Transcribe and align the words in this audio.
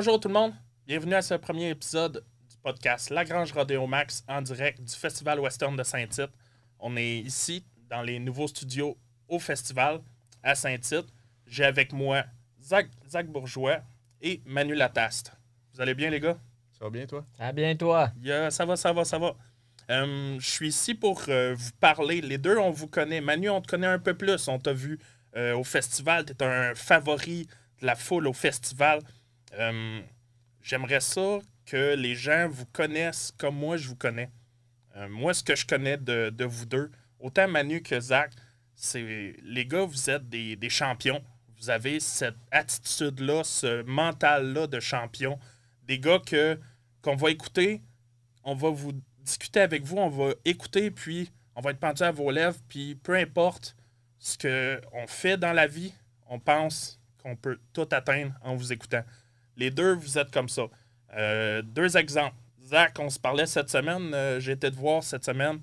Bonjour 0.00 0.18
tout 0.18 0.28
le 0.28 0.34
monde, 0.34 0.54
bienvenue 0.86 1.14
à 1.14 1.20
ce 1.20 1.34
premier 1.34 1.68
épisode 1.68 2.24
du 2.48 2.56
podcast 2.62 3.10
La 3.10 3.22
Grange 3.22 3.52
Rodeo 3.52 3.86
Max 3.86 4.24
en 4.26 4.40
direct 4.40 4.82
du 4.82 4.94
Festival 4.94 5.38
Western 5.38 5.76
de 5.76 5.82
Saint-Tite. 5.82 6.30
On 6.78 6.96
est 6.96 7.18
ici 7.18 7.66
dans 7.90 8.00
les 8.00 8.18
nouveaux 8.18 8.48
studios 8.48 8.96
au 9.28 9.38
festival 9.38 10.00
à 10.42 10.54
Saint-Tite. 10.54 11.04
J'ai 11.46 11.66
avec 11.66 11.92
moi 11.92 12.24
Zach, 12.62 12.88
Zach 13.06 13.26
Bourgeois 13.26 13.80
et 14.22 14.40
Manu 14.46 14.74
Lataste. 14.74 15.32
Vous 15.74 15.82
allez 15.82 15.92
bien 15.92 16.08
les 16.08 16.20
gars? 16.20 16.38
Ça 16.78 16.86
va 16.86 16.90
bien, 16.90 17.04
toi? 17.04 17.26
À 17.38 17.52
bien, 17.52 17.76
toi? 17.76 18.10
Yeah, 18.22 18.50
ça 18.50 18.64
va, 18.64 18.76
ça 18.76 18.94
va, 18.94 19.04
ça 19.04 19.18
va. 19.18 19.36
Euh, 19.90 20.38
je 20.40 20.48
suis 20.48 20.68
ici 20.68 20.94
pour 20.94 21.24
euh, 21.28 21.54
vous 21.54 21.72
parler. 21.78 22.22
Les 22.22 22.38
deux, 22.38 22.56
on 22.56 22.70
vous 22.70 22.86
connaît. 22.86 23.20
Manu, 23.20 23.50
on 23.50 23.60
te 23.60 23.68
connaît 23.68 23.86
un 23.86 23.98
peu 23.98 24.14
plus. 24.14 24.48
On 24.48 24.58
t'a 24.58 24.72
vu 24.72 24.98
euh, 25.36 25.54
au 25.54 25.62
festival. 25.62 26.24
Tu 26.24 26.32
es 26.32 26.42
un 26.42 26.74
favori 26.74 27.46
de 27.82 27.86
la 27.86 27.96
foule 27.96 28.26
au 28.28 28.32
festival. 28.32 29.02
Euh, 29.54 30.02
J'aimerais 30.62 31.00
ça 31.00 31.38
que 31.64 31.94
les 31.94 32.14
gens 32.14 32.48
vous 32.48 32.66
connaissent 32.66 33.32
comme 33.38 33.56
moi, 33.56 33.76
je 33.76 33.88
vous 33.88 33.96
connais. 33.96 34.30
Euh, 34.96 35.08
moi, 35.08 35.32
ce 35.32 35.42
que 35.42 35.56
je 35.56 35.66
connais 35.66 35.96
de, 35.96 36.30
de 36.30 36.44
vous 36.44 36.66
deux, 36.66 36.90
autant 37.18 37.48
Manu 37.48 37.82
que 37.82 37.98
Zach, 37.98 38.32
c'est 38.74 39.34
les 39.42 39.66
gars, 39.66 39.84
vous 39.84 40.10
êtes 40.10 40.28
des, 40.28 40.56
des 40.56 40.68
champions. 40.68 41.22
Vous 41.58 41.70
avez 41.70 42.00
cette 42.00 42.36
attitude-là, 42.50 43.44
ce 43.44 43.82
mental-là 43.82 44.66
de 44.66 44.80
champion. 44.80 45.38
Des 45.84 45.98
gars 45.98 46.18
que 46.18 46.58
qu'on 47.02 47.16
va 47.16 47.30
écouter, 47.30 47.80
on 48.44 48.54
va 48.54 48.68
vous 48.70 48.92
discuter 49.20 49.60
avec 49.60 49.84
vous, 49.84 49.96
on 49.96 50.08
va 50.08 50.34
écouter, 50.44 50.90
puis 50.90 51.30
on 51.54 51.62
va 51.62 51.70
être 51.70 51.80
pendu 51.80 52.02
à 52.02 52.10
vos 52.10 52.30
lèvres, 52.30 52.58
puis 52.68 52.94
peu 52.94 53.14
importe 53.16 53.74
ce 54.18 54.36
qu'on 54.36 55.06
fait 55.06 55.38
dans 55.38 55.52
la 55.52 55.66
vie, 55.66 55.94
on 56.28 56.38
pense 56.38 57.00
qu'on 57.22 57.36
peut 57.36 57.58
tout 57.72 57.88
atteindre 57.90 58.34
en 58.42 58.54
vous 58.54 58.72
écoutant. 58.72 59.02
Les 59.60 59.70
deux, 59.70 59.92
vous 59.92 60.16
êtes 60.16 60.30
comme 60.30 60.48
ça. 60.48 60.62
Euh, 61.14 61.60
deux 61.60 61.98
exemples. 61.98 62.34
Zach, 62.64 62.98
on 62.98 63.10
se 63.10 63.18
parlait 63.18 63.44
cette 63.44 63.68
semaine, 63.68 64.14
euh, 64.14 64.40
j'ai 64.40 64.52
été 64.52 64.70
voir 64.70 65.02
cette 65.04 65.24
semaine. 65.24 65.60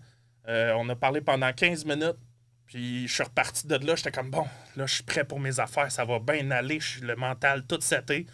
Euh, 0.48 0.72
on 0.78 0.88
a 0.90 0.96
parlé 0.96 1.20
pendant 1.20 1.52
15 1.52 1.84
minutes, 1.84 2.20
puis 2.68 3.08
je 3.08 3.14
suis 3.14 3.24
reparti 3.24 3.66
de 3.66 3.76
là, 3.76 3.96
j'étais 3.96 4.12
comme 4.12 4.30
bon, 4.30 4.46
là 4.76 4.86
je 4.86 4.96
suis 4.96 5.04
prêt 5.04 5.24
pour 5.24 5.40
mes 5.40 5.60
affaires, 5.60 5.92
ça 5.92 6.06
va 6.06 6.20
bien 6.20 6.52
aller, 6.52 6.80
je 6.80 6.88
suis 6.88 7.02
le 7.02 7.16
mental 7.16 7.66
tout 7.66 7.82
seté. 7.82 8.28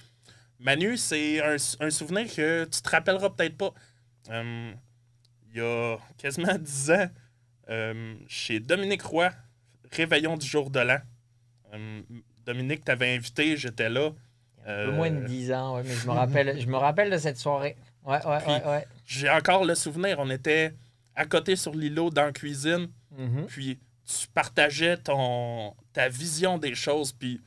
Manu, 0.59 0.97
c'est 0.97 1.41
un, 1.41 1.89
souvenir 1.89 2.27
que 2.27 2.65
tu 2.65 2.81
te 2.81 2.89
rappelleras 2.89 3.29
peut-être 3.29 3.57
pas. 3.57 3.73
Euh, 4.31 4.73
il 5.49 5.57
y 5.57 5.61
a 5.61 5.97
quasiment 6.17 6.55
10 6.59 6.91
ans, 6.91 7.09
chez 8.27 8.59
Dominique 8.59 9.03
Roy, 9.03 9.29
Réveillon 9.91 10.35
du 10.35 10.45
jour 10.45 10.69
de 10.69 10.81
l'an. 10.81 10.99
Dominique 12.45 12.83
t'avait 12.83 13.15
invité, 13.15 13.55
j'étais 13.55 13.89
là. 13.89 14.11
Un 14.65 14.85
peu 14.85 14.91
moins 14.91 15.09
de 15.11 15.17
Euh, 15.23 15.27
10 15.27 15.51
ans, 15.53 15.75
ouais, 15.75 15.83
mais 15.85 15.93
je 15.93 16.07
me 16.07 16.11
rappelle, 16.13 16.59
je 16.61 16.67
me 16.67 16.77
rappelle 16.77 17.09
de 17.11 17.17
cette 17.17 17.37
soirée. 17.37 17.75
Ouais, 18.05 18.19
ouais. 18.25 18.85
J'ai 19.05 19.29
encore 19.29 19.65
le 19.65 19.75
souvenir, 19.75 20.17
on 20.19 20.29
était 20.29 20.73
à 21.15 21.25
côté 21.25 21.55
sur 21.55 21.73
l'îlot 21.73 22.09
dans 22.09 22.25
la 22.25 22.31
cuisine, 22.31 22.87
Mhm. 23.17 23.45
puis 23.47 23.79
tu 24.05 24.27
partageais 24.33 24.97
ton, 24.97 25.73
ta 25.93 26.09
vision 26.09 26.57
des 26.57 26.75
choses. 26.75 27.11
Puis 27.11 27.39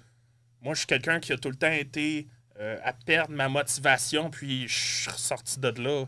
moi, 0.63 0.75
je 0.75 0.79
suis 0.79 0.87
quelqu'un 0.87 1.19
qui 1.21 1.33
a 1.33 1.37
tout 1.37 1.51
le 1.51 1.57
temps 1.57 1.73
été 1.73 2.27
euh, 2.61 2.79
à 2.85 2.93
perdre 2.95 3.35
ma 3.35 3.49
motivation, 3.51 4.31
puis 4.31 4.67
je 4.69 4.75
suis 5.03 5.11
ressorti 5.11 5.61
de 5.61 5.69
là. 5.83 6.05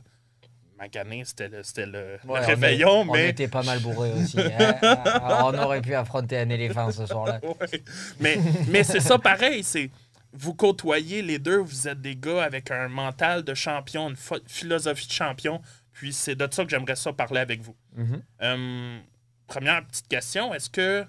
Magané, 0.79 1.25
c'était 1.25 1.49
le, 1.49 1.63
c'était 1.65 1.87
le, 1.87 2.19
Ouais, 2.25 2.39
réveillon, 2.41 3.03
est- 3.05 3.09
On 3.09 3.13
mais. 3.13 3.29
était 3.31 3.49
pas 3.49 3.63
mal 3.65 3.81
bourrés 3.81 4.13
aussi. 4.23 4.39
hein. 4.41 4.77
Alors, 4.81 5.51
on 5.53 5.59
aurait 5.59 5.81
pu 5.83 5.93
affronter 5.95 6.39
un 6.39 6.49
éléphant 6.51 6.91
ce 6.93 7.05
soir-là. 7.05 7.41
Ouais. 7.43 7.83
Mais, 8.21 8.39
mais 8.69 8.85
c'est 8.85 9.01
ça 9.01 9.19
pareil, 9.19 9.65
c'est 9.65 9.91
vous 10.33 10.55
côtoyez 10.55 11.23
les 11.23 11.39
deux, 11.39 11.59
vous 11.59 11.89
êtes 11.89 12.01
des 12.01 12.17
gars 12.17 12.43
avec 12.45 12.71
un 12.71 12.89
mental 12.89 13.43
de 13.43 13.55
champion, 13.55 14.11
une 14.11 14.17
philosophie 14.47 15.07
de 15.07 15.13
champion, 15.13 15.61
puis 15.93 16.13
c'est 16.13 16.35
de 16.37 16.47
ça 16.51 16.65
que 16.65 16.71
j'aimerais 16.71 16.97
ça 16.97 17.13
parler 17.13 17.41
avec 17.41 17.61
vous. 17.63 17.75
Mhm. 17.97 18.23
Euh, 18.43 18.99
première 19.47 19.87
petite 19.87 20.09
question, 20.09 20.53
est-ce 20.55 20.71
que 20.71 21.05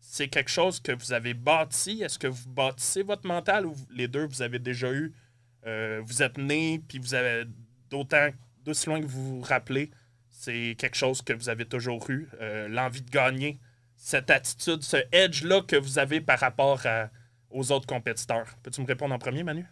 c'est 0.00 0.28
quelque 0.28 0.50
chose 0.50 0.80
que 0.80 0.92
vous 0.92 1.12
avez 1.12 1.34
bâti? 1.34 2.02
Est-ce 2.02 2.18
que 2.18 2.26
vous 2.28 2.48
bâtissez 2.48 3.02
votre 3.02 3.26
mental 3.26 3.66
ou 3.66 3.74
les 3.94 4.08
deux, 4.08 4.26
vous 4.26 4.42
avez 4.42 4.58
déjà 4.58 4.92
eu, 4.92 5.12
euh, 5.66 6.00
vous 6.04 6.22
êtes 6.22 6.38
nés, 6.38 6.80
puis 6.88 6.98
vous 6.98 7.14
avez 7.14 7.44
d'autant, 7.90 8.28
d'aussi 8.64 8.86
loin 8.88 9.00
que 9.00 9.06
vous 9.06 9.38
vous 9.38 9.40
rappelez, 9.42 9.90
c'est 10.30 10.76
quelque 10.78 10.96
chose 10.96 11.20
que 11.22 11.32
vous 11.32 11.48
avez 11.48 11.64
toujours 11.66 12.08
eu, 12.10 12.28
euh, 12.40 12.68
l'envie 12.68 13.02
de 13.02 13.10
gagner, 13.10 13.58
cette 13.96 14.30
attitude, 14.30 14.82
ce 14.82 14.96
edge-là 15.12 15.62
que 15.62 15.76
vous 15.76 15.98
avez 15.98 16.20
par 16.20 16.38
rapport 16.40 16.84
à- 16.86 17.08
aux 17.52 17.72
autres 17.72 17.86
compétiteurs. 17.86 18.46
Peux-tu 18.62 18.80
me 18.80 18.86
répondre 18.86 19.14
en 19.14 19.18
premier, 19.18 19.42
Manu? 19.42 19.66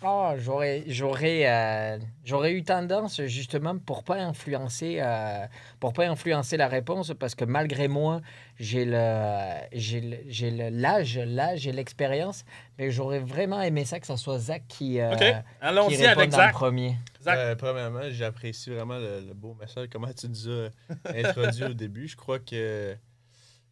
Ah, 0.00 0.34
j'aurais, 0.38 0.84
j'aurais, 0.86 1.42
euh, 1.50 1.98
j'aurais 2.24 2.52
eu 2.52 2.62
tendance 2.62 3.20
justement 3.24 3.76
pour 3.78 4.04
pas 4.04 4.14
influencer, 4.14 4.98
euh, 5.00 5.44
pour 5.80 5.92
pas 5.92 6.06
influencer 6.08 6.56
la 6.56 6.68
réponse 6.68 7.12
parce 7.18 7.34
que 7.34 7.44
malgré 7.44 7.88
moi, 7.88 8.20
j'ai 8.60 8.84
le, 8.84 9.56
j'ai 9.72 10.00
le- 10.00 10.18
j'ai 10.28 10.52
le- 10.52 10.68
l'âge, 10.68 11.18
l'âge 11.18 11.66
et 11.66 11.72
l'expérience, 11.72 12.44
mais 12.78 12.92
j'aurais 12.92 13.18
vraiment 13.18 13.60
aimé 13.60 13.84
ça 13.84 13.98
que 13.98 14.06
ce 14.06 14.14
soit 14.14 14.38
Zach 14.38 14.62
qui, 14.68 15.00
euh, 15.00 15.10
OK, 15.14 15.18
qui 15.18 15.24
allons-y 15.60 15.96
réponde 15.96 16.18
avec 16.20 16.34
en 16.34 16.36
Zach. 16.36 16.52
premier. 16.52 16.94
Zach. 17.20 17.36
Euh, 17.36 17.56
premièrement, 17.56 18.02
j'apprécie 18.10 18.70
vraiment 18.70 18.98
le, 18.98 19.24
le 19.26 19.34
beau 19.34 19.56
message. 19.60 19.88
Comment 19.90 20.12
tu 20.12 20.28
nous 20.28 20.48
as 20.48 20.68
introduit 21.12 21.64
au 21.64 21.74
début. 21.74 22.06
Je 22.06 22.14
crois 22.16 22.38
que 22.38 22.96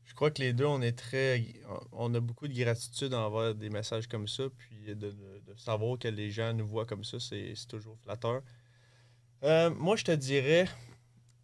je 0.06 0.14
crois 0.14 0.30
que 0.30 0.40
les 0.40 0.52
deux, 0.52 0.64
on 0.64 0.80
est 0.82 0.96
très. 0.96 1.44
On 1.92 2.14
a 2.14 2.20
beaucoup 2.20 2.48
de 2.48 2.54
gratitude 2.54 3.12
envers 3.12 3.54
des 3.54 3.70
messages 3.70 4.06
comme 4.06 4.28
ça. 4.28 4.44
Puis 4.56 4.94
de, 4.94 4.94
de- 4.94 5.14
savoir 5.56 5.98
que 5.98 6.08
les 6.08 6.30
gens 6.30 6.52
nous 6.52 6.66
voient 6.66 6.86
comme 6.86 7.04
ça, 7.04 7.18
c'est 7.20 7.54
toujours 7.68 7.98
flatteur. 8.04 8.42
Euh, 9.42 9.70
moi, 9.70 9.96
je 9.96 10.04
te 10.04 10.12
dirais 10.12 10.68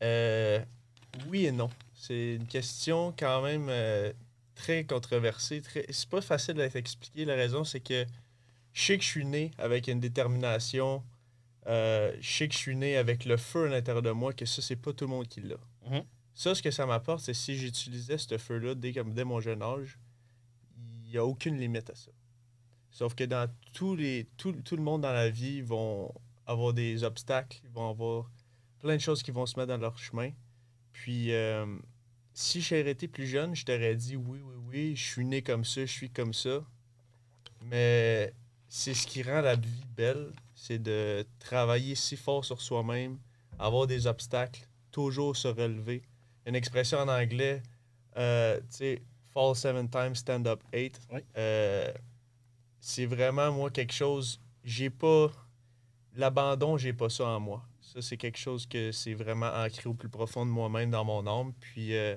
euh, 0.02 0.64
oui 1.28 1.46
et 1.46 1.52
non. 1.52 1.70
C'est 1.94 2.34
une 2.36 2.46
question 2.46 3.14
quand 3.18 3.42
même 3.42 3.68
euh, 3.68 4.12
très 4.54 4.84
controversée. 4.84 5.60
Très... 5.62 5.84
C'est 5.90 6.08
pas 6.08 6.20
facile 6.20 6.54
d'être 6.54 6.76
expliqué. 6.76 7.24
La 7.24 7.34
raison, 7.34 7.64
c'est 7.64 7.80
que 7.80 8.06
je 8.72 8.82
sais 8.82 8.98
que 8.98 9.04
je 9.04 9.08
suis 9.08 9.24
né 9.26 9.50
avec 9.58 9.88
une 9.88 10.00
détermination. 10.00 11.02
Je 11.66 12.12
sais 12.22 12.48
que 12.48 12.54
je 12.54 12.58
suis 12.58 12.76
né 12.76 12.96
avec 12.96 13.24
le 13.24 13.36
feu 13.36 13.66
à 13.66 13.70
l'intérieur 13.70 14.02
de 14.02 14.10
moi, 14.10 14.32
que 14.32 14.46
ça, 14.46 14.62
c'est 14.62 14.76
pas 14.76 14.92
tout 14.92 15.04
le 15.04 15.10
monde 15.10 15.28
qui 15.28 15.40
l'a. 15.40 15.56
Mhm. 15.88 16.04
Ça, 16.34 16.54
ce 16.54 16.62
que 16.62 16.70
ça 16.70 16.86
m'apporte, 16.86 17.20
c'est 17.20 17.34
si 17.34 17.56
j'utilisais 17.56 18.18
ce 18.18 18.38
feu-là 18.38 18.74
dès, 18.74 18.92
dès 18.92 19.24
mon 19.24 19.40
jeune 19.40 19.62
âge, 19.62 19.98
il 20.78 21.10
n'y 21.10 21.16
a 21.18 21.24
aucune 21.24 21.58
limite 21.58 21.90
à 21.90 21.94
ça. 21.94 22.10
Sauf 22.90 23.14
que 23.14 23.24
dans 23.24 23.50
tous 23.72 23.96
les, 23.96 24.26
tout, 24.36 24.52
tout 24.52 24.76
le 24.76 24.82
monde 24.82 25.02
dans 25.02 25.12
la 25.12 25.30
vie 25.30 25.62
vont 25.62 26.12
avoir 26.46 26.72
des 26.72 27.04
obstacles, 27.04 27.60
ils 27.64 27.70
vont 27.70 27.88
avoir 27.88 28.30
plein 28.80 28.96
de 28.96 29.00
choses 29.00 29.22
qui 29.22 29.30
vont 29.30 29.46
se 29.46 29.58
mettre 29.58 29.68
dans 29.68 29.78
leur 29.78 29.98
chemin. 29.98 30.30
Puis, 30.92 31.32
euh, 31.32 31.66
si 32.34 32.60
j'avais 32.60 32.90
été 32.90 33.08
plus 33.08 33.26
jeune, 33.26 33.54
je 33.54 33.64
t'aurais 33.64 33.94
dit 33.94 34.16
oui, 34.16 34.40
oui, 34.42 34.54
oui, 34.68 34.96
je 34.96 35.04
suis 35.04 35.24
né 35.24 35.42
comme 35.42 35.64
ça, 35.64 35.82
je 35.82 35.92
suis 35.92 36.10
comme 36.10 36.34
ça. 36.34 36.64
Mais 37.62 38.34
c'est 38.68 38.94
ce 38.94 39.06
qui 39.06 39.22
rend 39.22 39.40
la 39.40 39.56
vie 39.56 39.84
belle, 39.96 40.32
c'est 40.54 40.78
de 40.78 41.26
travailler 41.38 41.94
si 41.94 42.16
fort 42.16 42.44
sur 42.44 42.60
soi-même, 42.60 43.18
avoir 43.58 43.86
des 43.86 44.06
obstacles, 44.06 44.66
toujours 44.90 45.36
se 45.36 45.48
relever. 45.48 46.02
Une 46.46 46.54
expression 46.54 46.98
en 46.98 47.08
anglais, 47.08 47.62
euh, 48.16 48.60
tu 48.60 48.66
sais, 48.76 49.02
fall 49.32 49.54
seven 49.54 49.88
times, 49.88 50.14
stand 50.14 50.46
up 50.46 50.62
eight. 50.72 51.00
Oui. 51.10 51.20
Euh, 51.36 51.92
c'est 52.80 53.06
vraiment, 53.06 53.52
moi, 53.52 53.70
quelque 53.70 53.92
chose, 53.92 54.40
j'ai 54.64 54.90
pas, 54.90 55.30
l'abandon, 56.14 56.76
j'ai 56.76 56.92
pas 56.92 57.08
ça 57.08 57.26
en 57.26 57.40
moi. 57.40 57.64
Ça, 57.80 58.02
c'est 58.02 58.16
quelque 58.16 58.38
chose 58.38 58.66
que 58.66 58.90
c'est 58.90 59.14
vraiment 59.14 59.50
ancré 59.54 59.88
au 59.88 59.94
plus 59.94 60.08
profond 60.08 60.44
de 60.44 60.50
moi-même, 60.50 60.90
dans 60.90 61.04
mon 61.04 61.26
âme. 61.26 61.52
Puis, 61.60 61.94
euh, 61.94 62.16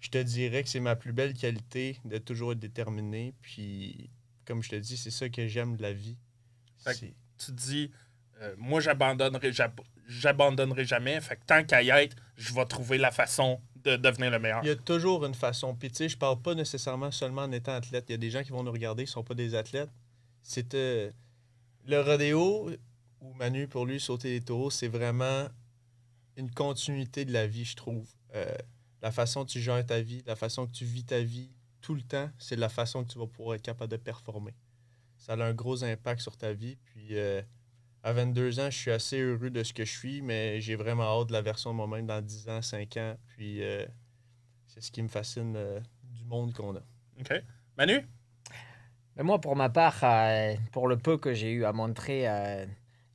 je 0.00 0.10
te 0.10 0.18
dirais 0.18 0.62
que 0.62 0.68
c'est 0.68 0.80
ma 0.80 0.96
plus 0.96 1.12
belle 1.12 1.34
qualité 1.34 1.98
de 2.04 2.18
toujours 2.18 2.52
être 2.52 2.58
déterminé. 2.58 3.34
Puis, 3.40 4.10
comme 4.44 4.62
je 4.62 4.70
te 4.70 4.76
dis, 4.76 4.96
c'est 4.96 5.10
ça 5.10 5.28
que 5.28 5.46
j'aime 5.46 5.76
de 5.76 5.82
la 5.82 5.92
vie. 5.92 6.16
Tu 7.38 7.52
dis, 7.52 7.90
euh, 8.40 8.54
moi, 8.58 8.80
j'abandonnerai, 8.80 9.52
j'ab- 9.52 9.80
j'abandonnerai 10.08 10.84
jamais. 10.84 11.20
Fait 11.20 11.36
que 11.36 11.44
tant 11.46 11.64
qu'à 11.64 11.82
y 11.82 11.90
être, 11.90 12.16
je 12.36 12.54
vais 12.54 12.64
trouver 12.66 12.98
la 12.98 13.10
façon 13.10 13.60
de 13.84 13.96
devenir 13.96 14.30
le 14.30 14.38
meilleur. 14.38 14.60
Il 14.62 14.68
y 14.68 14.70
a 14.70 14.76
toujours 14.76 15.24
une 15.24 15.34
façon. 15.34 15.74
Puis, 15.74 15.90
tu 15.90 15.96
sais, 15.96 16.08
je 16.08 16.16
parle 16.16 16.40
pas 16.40 16.54
nécessairement 16.54 17.10
seulement 17.10 17.42
en 17.42 17.52
étant 17.52 17.74
athlète. 17.74 18.04
Il 18.08 18.12
y 18.12 18.14
a 18.14 18.18
des 18.18 18.30
gens 18.30 18.42
qui 18.42 18.50
vont 18.50 18.62
nous 18.62 18.72
regarder 18.72 19.04
qui 19.04 19.10
sont 19.10 19.24
pas 19.24 19.34
des 19.34 19.54
athlètes. 19.54 19.90
C'est 20.42 20.74
euh, 20.74 21.10
le 21.86 22.00
rodéo, 22.00 22.70
ou 23.20 23.32
Manu, 23.34 23.68
pour 23.68 23.86
lui, 23.86 24.00
sauter 24.00 24.30
les 24.30 24.40
taureaux, 24.40 24.70
c'est 24.70 24.88
vraiment 24.88 25.48
une 26.36 26.50
continuité 26.50 27.24
de 27.24 27.32
la 27.32 27.46
vie, 27.46 27.64
je 27.64 27.76
trouve. 27.76 28.08
Euh, 28.34 28.54
la 29.02 29.12
façon 29.12 29.44
que 29.44 29.50
tu 29.50 29.60
gères 29.60 29.84
ta 29.84 30.00
vie, 30.00 30.22
la 30.26 30.36
façon 30.36 30.66
que 30.66 30.72
tu 30.72 30.84
vis 30.84 31.04
ta 31.04 31.20
vie 31.20 31.50
tout 31.80 31.94
le 31.94 32.02
temps, 32.02 32.30
c'est 32.38 32.56
la 32.56 32.68
façon 32.68 33.04
que 33.04 33.12
tu 33.12 33.18
vas 33.18 33.26
pouvoir 33.26 33.56
être 33.56 33.62
capable 33.62 33.90
de 33.90 33.96
performer. 33.96 34.54
Ça 35.16 35.32
a 35.34 35.42
un 35.42 35.52
gros 35.54 35.84
impact 35.84 36.20
sur 36.20 36.36
ta 36.36 36.52
vie. 36.52 36.76
Puis, 36.84 37.18
À 38.02 38.12
22 38.12 38.60
ans, 38.60 38.70
je 38.70 38.78
suis 38.78 38.90
assez 38.90 39.20
heureux 39.20 39.50
de 39.50 39.62
ce 39.62 39.72
que 39.72 39.84
je 39.84 39.90
suis, 39.90 40.22
mais 40.22 40.60
j'ai 40.60 40.74
vraiment 40.74 41.04
hâte 41.04 41.28
de 41.28 41.32
la 41.32 41.42
version 41.42 41.70
de 41.70 41.76
moi-même 41.76 42.06
dans 42.06 42.22
10 42.22 42.48
ans, 42.48 42.62
5 42.62 42.96
ans. 42.96 43.16
Puis 43.36 43.62
euh, 43.62 43.84
c'est 44.66 44.82
ce 44.82 44.90
qui 44.90 45.02
me 45.02 45.08
fascine 45.08 45.54
euh, 45.56 45.80
du 46.02 46.24
monde 46.24 46.54
qu'on 46.54 46.76
a. 46.76 46.82
OK. 47.20 47.42
Manu? 47.76 48.06
Mais 49.16 49.24
moi, 49.24 49.40
pour 49.40 49.56
ma 49.56 49.68
part, 49.68 49.98
euh, 50.02 50.54
pour 50.72 50.88
le 50.88 50.96
peu 50.96 51.18
que 51.18 51.34
j'ai 51.34 51.50
eu 51.50 51.64
à 51.64 51.72
montrer 51.72 52.28
euh, 52.28 52.64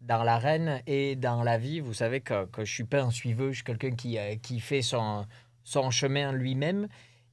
dans 0.01 0.23
l'arène 0.23 0.81
et 0.88 1.15
dans 1.15 1.43
la 1.43 1.57
vie, 1.57 1.79
vous 1.79 1.93
savez 1.93 2.21
que, 2.21 2.45
que 2.45 2.65
je 2.65 2.71
suis 2.71 2.83
pas 2.83 3.01
un 3.01 3.11
suiveux, 3.11 3.51
je 3.51 3.55
suis 3.55 3.63
quelqu'un 3.63 3.91
qui, 3.91 4.17
euh, 4.17 4.35
qui 4.35 4.59
fait 4.59 4.81
son, 4.81 5.25
son 5.63 5.91
chemin 5.91 6.31
lui-même. 6.31 6.88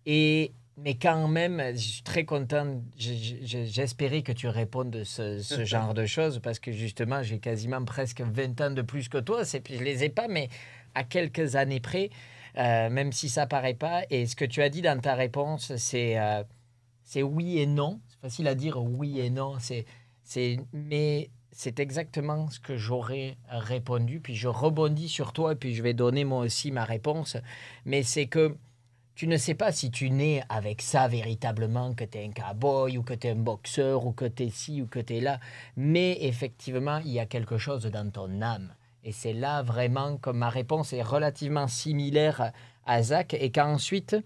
Et, 0.07 0.53
mais 0.79 0.95
quand 0.95 1.29
même, 1.29 1.63
je 1.75 1.79
suis 1.79 2.03
très 2.03 2.25
content. 2.25 2.83
J'espérais 2.97 4.23
que 4.23 4.33
tu 4.33 4.49
répondes 4.49 4.91
de 4.91 5.05
ce, 5.05 5.41
ce 5.41 5.65
genre 5.67 5.95
de 5.95 6.07
choses 6.07 6.41
parce 6.41 6.59
que 6.59 6.73
justement, 6.73 7.23
j'ai 7.23 7.39
quasiment 7.39 7.85
presque 7.85 8.23
20 8.23 8.61
ans 8.61 8.71
de 8.71 8.83
plus 8.83 9.09
que 9.09 9.19
toi. 9.19 9.45
C'est, 9.45 9.63
je 9.69 9.83
les 9.83 10.05
ai 10.05 10.09
pas, 10.09 10.29
mais 10.29 10.49
à 10.95 11.05
quelques 11.05 11.57
années 11.57 11.81
près, 11.81 12.11
euh, 12.57 12.89
même 12.91 13.13
si 13.13 13.29
ça 13.29 13.47
paraît 13.47 13.75
pas. 13.75 14.03
Et 14.11 14.27
ce 14.27 14.35
que 14.35 14.45
tu 14.45 14.63
as 14.63 14.71
dit 14.71 14.83
dans 14.83 14.99
ta 14.99 15.15
réponse, 15.15 15.77
c'est 15.77 16.19
euh, 16.19 16.43
c'est 17.03 17.23
oui 17.23 17.59
et 17.59 17.67
non. 17.67 18.01
C'est 18.09 18.21
facile 18.21 18.49
à 18.49 18.55
dire 18.55 18.83
oui 18.83 19.21
et 19.21 19.31
non. 19.31 19.57
C'est, 19.59 19.85
c'est, 20.25 20.59
mais 20.73 21.31
c'est 21.51 21.81
exactement 21.81 22.49
ce 22.49 22.61
que 22.61 22.77
j'aurais 22.77 23.37
répondu. 23.49 24.21
Puis 24.21 24.35
je 24.35 24.49
rebondis 24.49 25.09
sur 25.09 25.35
toi 25.35 25.53
et 25.53 25.57
puis 25.57 25.75
je 25.75 25.83
vais 25.83 25.93
donner 25.93 26.25
moi 26.25 26.41
aussi 26.41 26.71
ma 26.73 26.85
réponse. 26.85 27.37
Mais 27.85 28.03
c'est 28.03 28.27
que 28.27 28.57
tu 29.15 29.27
ne 29.27 29.37
sais 29.37 29.55
pas 29.55 29.73
si 29.73 29.91
tu 29.91 30.11
nais 30.11 30.43
avec 30.49 30.83
ça 30.83 31.09
véritablement, 31.09 31.95
que 31.95 32.05
tu 32.05 32.19
es 32.19 32.25
un 32.25 32.33
cowboy 32.33 32.99
ou 32.99 33.03
que 33.03 33.15
tu 33.15 33.27
es 33.27 33.31
un 33.31 33.37
boxeur 33.37 34.07
ou 34.07 34.13
que 34.13 34.25
tu 34.25 34.45
es 34.45 34.51
ci 34.51 34.83
ou 34.83 34.87
que 34.87 35.01
tu 35.01 35.17
es 35.17 35.21
là. 35.21 35.39
Mais 35.77 36.19
effectivement, 36.23 36.99
il 36.99 37.13
y 37.13 37.21
a 37.21 37.27
quelque 37.27 37.59
chose 37.59 37.85
dans 37.85 38.11
ton 38.11 38.41
âme. 38.41 38.75
Et 39.05 39.13
c'est 39.13 39.33
là 39.33 39.63
vraiment 39.63 40.17
que 40.17 40.31
ma 40.31 40.49
réponse 40.49 40.93
est 40.93 41.03
relativement 41.03 41.67
similaire 41.67 42.53
à 42.87 43.03
Zach. 43.03 43.35
Et 43.35 43.51
qu'ensuite, 43.51 44.17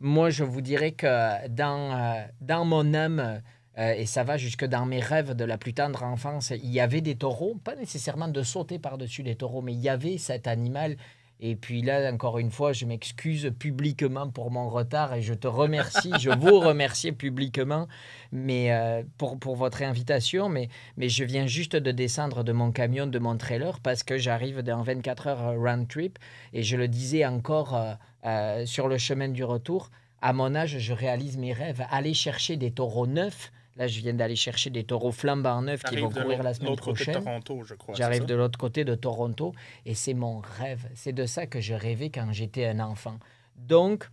moi, 0.00 0.30
je 0.30 0.44
vous 0.44 0.60
dirais 0.60 0.92
que 0.92 1.48
dans, 1.48 1.92
euh, 1.92 2.24
dans 2.40 2.64
mon 2.64 2.94
âme, 2.94 3.42
euh, 3.78 3.92
et 3.92 4.06
ça 4.06 4.24
va 4.24 4.36
jusque 4.36 4.64
dans 4.64 4.86
mes 4.86 5.00
rêves 5.00 5.34
de 5.34 5.44
la 5.44 5.58
plus 5.58 5.74
tendre 5.74 6.02
enfance, 6.04 6.50
il 6.50 6.70
y 6.70 6.80
avait 6.80 7.00
des 7.00 7.16
taureaux, 7.16 7.56
pas 7.62 7.74
nécessairement 7.74 8.28
de 8.28 8.42
sauter 8.42 8.78
par-dessus 8.78 9.22
les 9.22 9.36
taureaux, 9.36 9.62
mais 9.62 9.72
il 9.72 9.80
y 9.80 9.88
avait 9.88 10.18
cet 10.18 10.46
animal. 10.46 10.96
Et 11.40 11.56
puis 11.56 11.82
là, 11.82 12.10
encore 12.12 12.38
une 12.38 12.50
fois, 12.50 12.72
je 12.72 12.86
m'excuse 12.86 13.52
publiquement 13.58 14.30
pour 14.30 14.50
mon 14.50 14.68
retard 14.68 15.14
et 15.14 15.22
je 15.22 15.34
te 15.34 15.48
remercie, 15.48 16.12
je 16.20 16.30
vous 16.30 16.60
remercie 16.60 17.12
publiquement 17.12 17.88
mais, 18.32 18.72
euh, 18.72 19.02
pour, 19.18 19.38
pour 19.38 19.56
votre 19.56 19.82
invitation. 19.82 20.48
Mais, 20.48 20.68
mais 20.96 21.08
je 21.08 21.24
viens 21.24 21.46
juste 21.46 21.76
de 21.76 21.90
descendre 21.90 22.44
de 22.44 22.52
mon 22.52 22.72
camion, 22.72 23.06
de 23.06 23.18
mon 23.18 23.36
trailer, 23.36 23.80
parce 23.80 24.02
que 24.02 24.16
j'arrive 24.16 24.62
dans 24.62 24.82
24 24.82 25.26
heures 25.26 25.48
euh, 25.48 25.58
round 25.58 25.88
trip. 25.88 26.18
Et 26.52 26.62
je 26.62 26.76
le 26.76 26.88
disais 26.88 27.26
encore 27.26 27.76
euh, 28.24 28.66
sur 28.66 28.88
le 28.88 28.98
chemin 28.98 29.28
du 29.28 29.44
retour, 29.44 29.90
à 30.22 30.32
mon 30.32 30.54
âge, 30.54 30.78
je 30.78 30.92
réalise 30.94 31.36
mes 31.36 31.52
rêves. 31.52 31.84
Aller 31.90 32.14
chercher 32.14 32.56
des 32.56 32.70
taureaux 32.70 33.06
neufs. 33.06 33.52
Là, 33.76 33.88
je 33.88 34.00
viens 34.00 34.14
d'aller 34.14 34.36
chercher 34.36 34.70
des 34.70 34.84
taureaux 34.84 35.10
flambants 35.10 35.60
neufs 35.62 35.82
qui 35.82 35.96
vont 35.96 36.10
courir 36.10 36.42
la 36.42 36.54
semaine 36.54 36.70
l'autre 36.70 36.84
côté 36.84 37.04
de 37.06 37.10
prochaine. 37.10 37.24
Toronto, 37.24 37.62
je 37.64 37.74
crois. 37.74 37.94
J'arrive 37.94 38.24
de 38.24 38.34
l'autre 38.34 38.58
côté 38.58 38.84
de 38.84 38.94
Toronto 38.94 39.52
et 39.84 39.94
c'est 39.94 40.14
mon 40.14 40.38
rêve. 40.38 40.88
C'est 40.94 41.12
de 41.12 41.26
ça 41.26 41.46
que 41.46 41.60
je 41.60 41.74
rêvais 41.74 42.10
quand 42.10 42.32
j'étais 42.32 42.66
un 42.66 42.78
enfant. 42.78 43.18
Donc, 43.56 44.08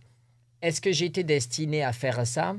est-ce 0.62 0.80
que 0.80 0.90
j'étais 0.90 1.22
destiné 1.22 1.84
à 1.84 1.92
faire 1.92 2.26
ça? 2.26 2.56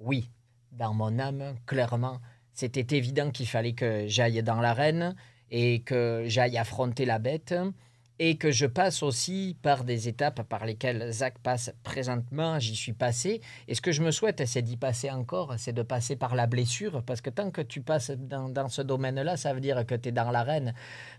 Oui, 0.00 0.30
dans 0.70 0.92
mon 0.92 1.18
âme, 1.18 1.54
clairement. 1.66 2.20
C'était 2.52 2.96
évident 2.96 3.30
qu'il 3.30 3.46
fallait 3.46 3.72
que 3.72 4.06
j'aille 4.06 4.42
dans 4.42 4.60
l'arène 4.60 5.16
et 5.50 5.80
que 5.80 6.24
j'aille 6.26 6.58
affronter 6.58 7.06
la 7.06 7.18
bête 7.18 7.54
et 8.24 8.36
que 8.36 8.52
je 8.52 8.66
passe 8.66 9.02
aussi 9.02 9.56
par 9.62 9.82
des 9.82 10.06
étapes 10.06 10.42
par 10.42 10.64
lesquelles 10.64 11.10
Zach 11.10 11.40
passe 11.42 11.74
présentement, 11.82 12.60
j'y 12.60 12.76
suis 12.76 12.92
passé. 12.92 13.40
Et 13.66 13.74
ce 13.74 13.80
que 13.80 13.90
je 13.90 14.00
me 14.00 14.12
souhaite, 14.12 14.46
c'est 14.46 14.62
d'y 14.62 14.76
passer 14.76 15.10
encore, 15.10 15.54
c'est 15.58 15.72
de 15.72 15.82
passer 15.82 16.14
par 16.14 16.36
la 16.36 16.46
blessure, 16.46 17.02
parce 17.02 17.20
que 17.20 17.30
tant 17.30 17.50
que 17.50 17.62
tu 17.62 17.80
passes 17.80 18.12
dans, 18.12 18.68
ce 18.68 18.80
domaine-là, 18.80 19.36
ça 19.36 19.52
veut 19.52 19.60
dire 19.60 19.84
que 19.84 19.96
tu 19.96 20.10
es 20.10 20.12
dans 20.12 20.30
l'arène. 20.30 20.72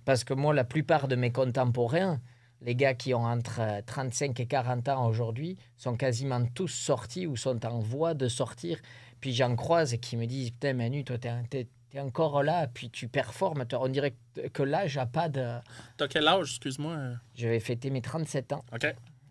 Parce 0.06 0.24
que 0.24 0.34
moi, 0.34 0.54
la 0.54 0.64
plupart 0.64 1.10
de 1.10 1.18
mes 1.18 1.34
contemporains, 1.34 2.22
les 2.62 2.74
gars 2.74 2.94
qui 2.94 3.14
ont 3.14 3.26
entre 3.26 3.60
euh, 3.60 3.82
35 3.86 4.40
et 4.40 4.46
40 4.46 4.88
ans 4.88 5.06
aujourd'hui, 5.06 5.58
sont 5.76 5.98
quasiment 5.98 6.46
tous 6.56 6.70
sortis 6.70 7.28
ou 7.28 7.36
sont 7.36 7.66
en 7.66 7.80
voie 7.80 8.14
de 8.14 8.30
sortir. 8.30 8.80
Puis 9.20 9.34
j'en 9.34 9.58
croise 9.58 9.98
qui 9.98 10.16
me 10.16 10.26
disent 10.26 10.52
Putain, 10.52 10.72
Manu, 10.72 11.04
toi, 11.04 11.18
t'es 11.18 11.68
es, 11.94 12.00
encore 12.00 12.44
là, 12.44 12.68
puis 12.68 12.90
tu 12.90 13.07
performes. 13.07 13.66
On 13.74 13.88
dirait 13.88 14.16
que- 14.54 14.63
l'âge 14.63 14.98
n'a 14.98 15.06
pas 15.06 15.30
de. 15.30 15.57
T'as 15.98 16.07
quel 16.07 16.28
âge, 16.28 16.50
excuse-moi? 16.51 16.98
Je 17.36 17.48
vais 17.48 17.60
fêter 17.60 17.90
mes 17.90 18.01
37 18.01 18.54
ans. 18.54 18.63
OK. 18.74 18.88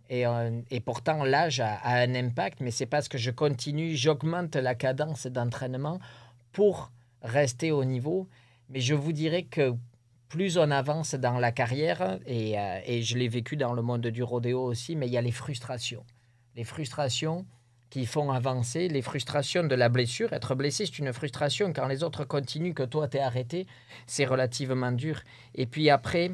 Et, 0.08 0.26
euh, 0.26 0.60
et 0.70 0.80
pourtant, 0.80 1.24
l'âge 1.24 1.60
a, 1.60 1.74
a 1.76 2.00
un 2.02 2.14
impact, 2.14 2.60
mais 2.60 2.70
c'est 2.70 2.86
parce 2.86 3.08
que 3.08 3.16
je 3.18 3.30
continue, 3.30 3.96
j'augmente 3.96 4.56
la 4.56 4.74
cadence 4.74 5.26
d'entraînement 5.26 6.00
pour 6.52 6.90
rester 7.22 7.72
au 7.72 7.84
niveau. 7.84 8.28
Mais 8.68 8.80
je 8.80 8.94
vous 8.94 9.12
dirais 9.12 9.44
que 9.44 9.74
plus 10.28 10.58
on 10.58 10.70
avance 10.70 11.14
dans 11.14 11.38
la 11.38 11.52
carrière, 11.52 12.18
et, 12.26 12.58
euh, 12.58 12.80
et 12.84 13.02
je 13.02 13.16
l'ai 13.18 13.28
vécu 13.28 13.56
dans 13.56 13.72
le 13.74 13.82
monde 13.82 14.06
du 14.06 14.22
rodéo 14.22 14.62
aussi, 14.62 14.96
mais 14.96 15.06
il 15.06 15.12
y 15.12 15.16
a 15.18 15.22
les 15.22 15.30
frustrations. 15.32 16.04
Les 16.56 16.64
frustrations 16.64 17.46
qui 17.92 18.06
font 18.06 18.32
avancer, 18.32 18.88
les 18.88 19.02
frustrations 19.02 19.64
de 19.64 19.74
la 19.74 19.90
blessure. 19.90 20.32
Être 20.32 20.54
blessé, 20.54 20.86
c'est 20.86 20.98
une 20.98 21.12
frustration. 21.12 21.74
Quand 21.74 21.86
les 21.88 22.02
autres 22.02 22.24
continuent, 22.24 22.72
que 22.72 22.84
toi, 22.84 23.06
t'es 23.06 23.20
arrêté, 23.20 23.66
c'est 24.06 24.24
relativement 24.24 24.92
dur. 24.92 25.20
Et 25.54 25.66
puis 25.66 25.90
après, 25.90 26.30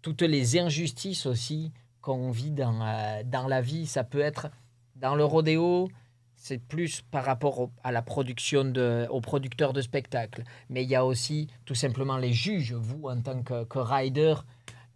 toutes 0.00 0.22
les 0.22 0.58
injustices 0.58 1.26
aussi 1.26 1.70
qu'on 2.00 2.30
vit 2.30 2.50
dans, 2.50 2.80
euh, 2.80 3.22
dans 3.26 3.46
la 3.46 3.60
vie. 3.60 3.86
Ça 3.86 4.04
peut 4.04 4.20
être 4.20 4.48
dans 4.94 5.14
le 5.16 5.24
rodéo, 5.26 5.90
c'est 6.34 6.56
plus 6.56 7.02
par 7.02 7.26
rapport 7.26 7.60
au- 7.60 7.72
à 7.84 7.92
la 7.92 8.00
production 8.00 8.64
de, 8.64 9.06
aux 9.10 9.20
producteurs 9.20 9.74
de 9.74 9.82
spectacles. 9.82 10.44
Mais 10.70 10.82
il 10.82 10.88
y 10.88 10.94
a 10.94 11.04
aussi 11.04 11.48
tout 11.66 11.74
simplement 11.74 12.16
les 12.16 12.32
juges, 12.32 12.72
vous 12.72 13.06
en 13.06 13.20
tant 13.20 13.42
que, 13.42 13.64
que 13.64 13.78
rider 13.78 14.34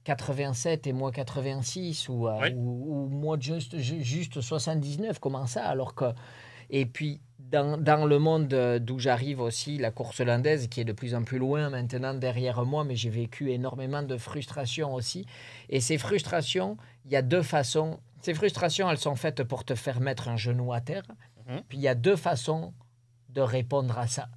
87 0.04 0.86
et 0.86 0.92
moi 0.92 1.12
86 1.12 2.08
ou, 2.08 2.28
euh, 2.28 2.38
Oui. 2.40 2.52
ou, 2.56 3.04
ou 3.04 3.08
moi 3.08 3.36
juste, 3.40 3.78
ju- 3.78 4.02
juste 4.02 4.40
79, 4.40 5.18
comment 5.18 5.46
ça 5.46 5.64
alors 5.66 5.94
que... 5.94 6.06
Et 6.70 6.86
puis 6.86 7.20
dans, 7.38 7.76
dans 7.78 8.06
le 8.06 8.18
monde 8.20 8.46
d'où 8.80 8.98
j'arrive 9.00 9.40
aussi, 9.40 9.76
la 9.76 9.90
course 9.90 10.20
hollandaise 10.20 10.68
qui 10.68 10.80
est 10.80 10.84
de 10.84 10.92
plus 10.92 11.14
en 11.16 11.24
plus 11.24 11.38
loin 11.38 11.68
maintenant 11.68 12.14
derrière 12.14 12.64
moi, 12.64 12.84
mais 12.84 12.94
j'ai 12.94 13.10
vécu 13.10 13.50
énormément 13.50 14.02
de 14.04 14.16
frustrations 14.16 14.94
aussi. 14.94 15.26
Et 15.68 15.80
ces 15.80 15.98
frustrations, 15.98 16.76
il 17.04 17.10
y 17.10 17.16
a 17.16 17.22
deux 17.22 17.42
façons. 17.42 17.98
Ces 18.22 18.34
frustrations, 18.34 18.88
elles 18.88 18.98
sont 18.98 19.16
faites 19.16 19.42
pour 19.42 19.64
te 19.64 19.74
faire 19.74 20.00
mettre 20.00 20.28
un 20.28 20.36
genou 20.36 20.72
à 20.72 20.80
terre. 20.80 21.02
Mhm. 21.48 21.62
Puis 21.68 21.78
il 21.78 21.80
y 21.82 21.88
a 21.88 21.96
deux 21.96 22.14
façons 22.16 22.72
de 23.30 23.40
répondre 23.40 23.98
à 23.98 24.06
ça. 24.06 24.28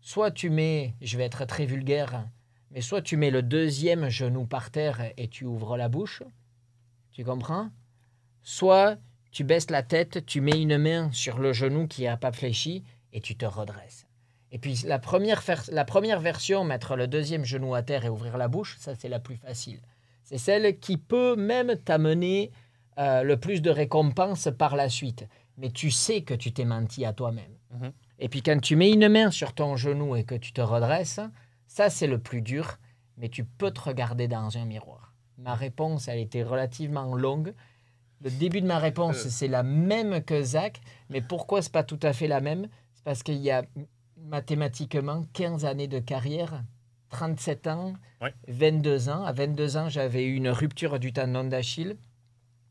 Soit 0.00 0.32
tu 0.32 0.50
mets, 0.50 0.94
je 1.00 1.16
vais 1.16 1.24
être 1.24 1.44
très 1.44 1.64
vulgaire, 1.64 2.26
mais 2.72 2.80
soit 2.80 3.02
tu 3.02 3.16
mets 3.16 3.30
le 3.30 3.42
deuxième 3.42 4.08
genou 4.08 4.46
par 4.46 4.70
terre 4.70 5.12
et 5.16 5.28
tu 5.28 5.44
ouvres 5.44 5.76
la 5.76 5.88
bouche. 5.88 6.22
Tu 7.12 7.24
comprends? 7.24 7.70
Soit 8.42 8.96
tu 9.30 9.44
baisses 9.44 9.70
la 9.70 9.82
tête, 9.82 10.26
tu 10.26 10.40
mets 10.40 10.60
une 10.60 10.78
main 10.78 11.10
sur 11.12 11.38
le 11.38 11.52
genou 11.52 11.86
qui 11.86 12.04
n'a 12.04 12.16
pas 12.16 12.32
fléchi 12.32 12.82
et 13.12 13.20
tu 13.20 13.36
te 13.36 13.44
redresses. 13.44 14.06
Et 14.50 14.58
puis 14.58 14.82
la 14.84 14.98
première, 14.98 15.42
la 15.70 15.84
première 15.84 16.20
version, 16.20 16.64
mettre 16.64 16.96
le 16.96 17.06
deuxième 17.06 17.44
genou 17.44 17.74
à 17.74 17.82
terre 17.82 18.04
et 18.04 18.10
ouvrir 18.10 18.36
la 18.36 18.48
bouche, 18.48 18.76
ça 18.78 18.94
c'est 18.94 19.08
la 19.08 19.20
plus 19.20 19.36
facile. 19.36 19.80
C'est 20.22 20.38
celle 20.38 20.78
qui 20.78 20.96
peut 20.96 21.36
même 21.36 21.76
t'amener 21.76 22.52
euh, 22.98 23.22
le 23.22 23.38
plus 23.38 23.62
de 23.62 23.70
récompenses 23.70 24.48
par 24.56 24.76
la 24.76 24.88
suite. 24.88 25.26
Mais 25.56 25.70
tu 25.70 25.90
sais 25.90 26.22
que 26.22 26.34
tu 26.34 26.52
t'es 26.52 26.64
menti 26.64 27.04
à 27.04 27.12
toi-même. 27.12 27.56
Mhm. 27.70 27.92
Et 28.18 28.28
puis 28.28 28.42
quand 28.42 28.60
tu 28.60 28.76
mets 28.76 28.90
une 28.90 29.08
main 29.08 29.30
sur 29.30 29.54
ton 29.54 29.76
genou 29.76 30.16
et 30.16 30.24
que 30.24 30.34
tu 30.34 30.52
te 30.52 30.60
redresses, 30.60 31.20
ça 31.74 31.88
c'est 31.88 32.06
le 32.06 32.18
plus 32.18 32.42
dur, 32.42 32.76
mais 33.16 33.28
tu 33.30 33.44
peux 33.44 33.70
te 33.70 33.80
regarder 33.80 34.28
dans 34.28 34.58
un 34.58 34.64
miroir. 34.66 35.14
Ma 35.38 35.54
réponse, 35.54 36.06
elle 36.06 36.18
était 36.18 36.42
relativement 36.42 37.14
longue. 37.14 37.54
Le 38.20 38.30
début 38.30 38.60
de 38.60 38.66
ma 38.66 38.78
réponse, 38.78 39.24
Euh. 39.24 39.30
c'est 39.30 39.48
la 39.48 39.62
même 39.62 40.22
que 40.22 40.42
Zach, 40.42 40.80
mais 41.08 41.22
pourquoi 41.22 41.62
c'est 41.62 41.72
pas 41.72 41.82
tout 41.82 41.98
à 42.02 42.12
fait 42.12 42.28
la 42.28 42.40
même? 42.42 42.68
C'est 42.92 43.02
parce 43.04 43.22
qu'il 43.22 43.38
y 43.38 43.50
a 43.50 43.64
mathématiquement 44.18 45.24
15 45.32 45.64
années 45.64 45.88
de 45.88 45.98
carrière, 45.98 46.62
37 47.08 47.66
ans, 47.68 47.94
Ouais. 48.20 48.34
22 48.48 49.08
ans. 49.08 49.24
À 49.24 49.32
22 49.32 49.76
ans, 49.76 49.88
j'avais 49.88 50.24
eu 50.24 50.34
une 50.36 50.48
rupture 50.48 50.98
du 51.00 51.12
tendon 51.12 51.44
d'Achille. 51.44 51.96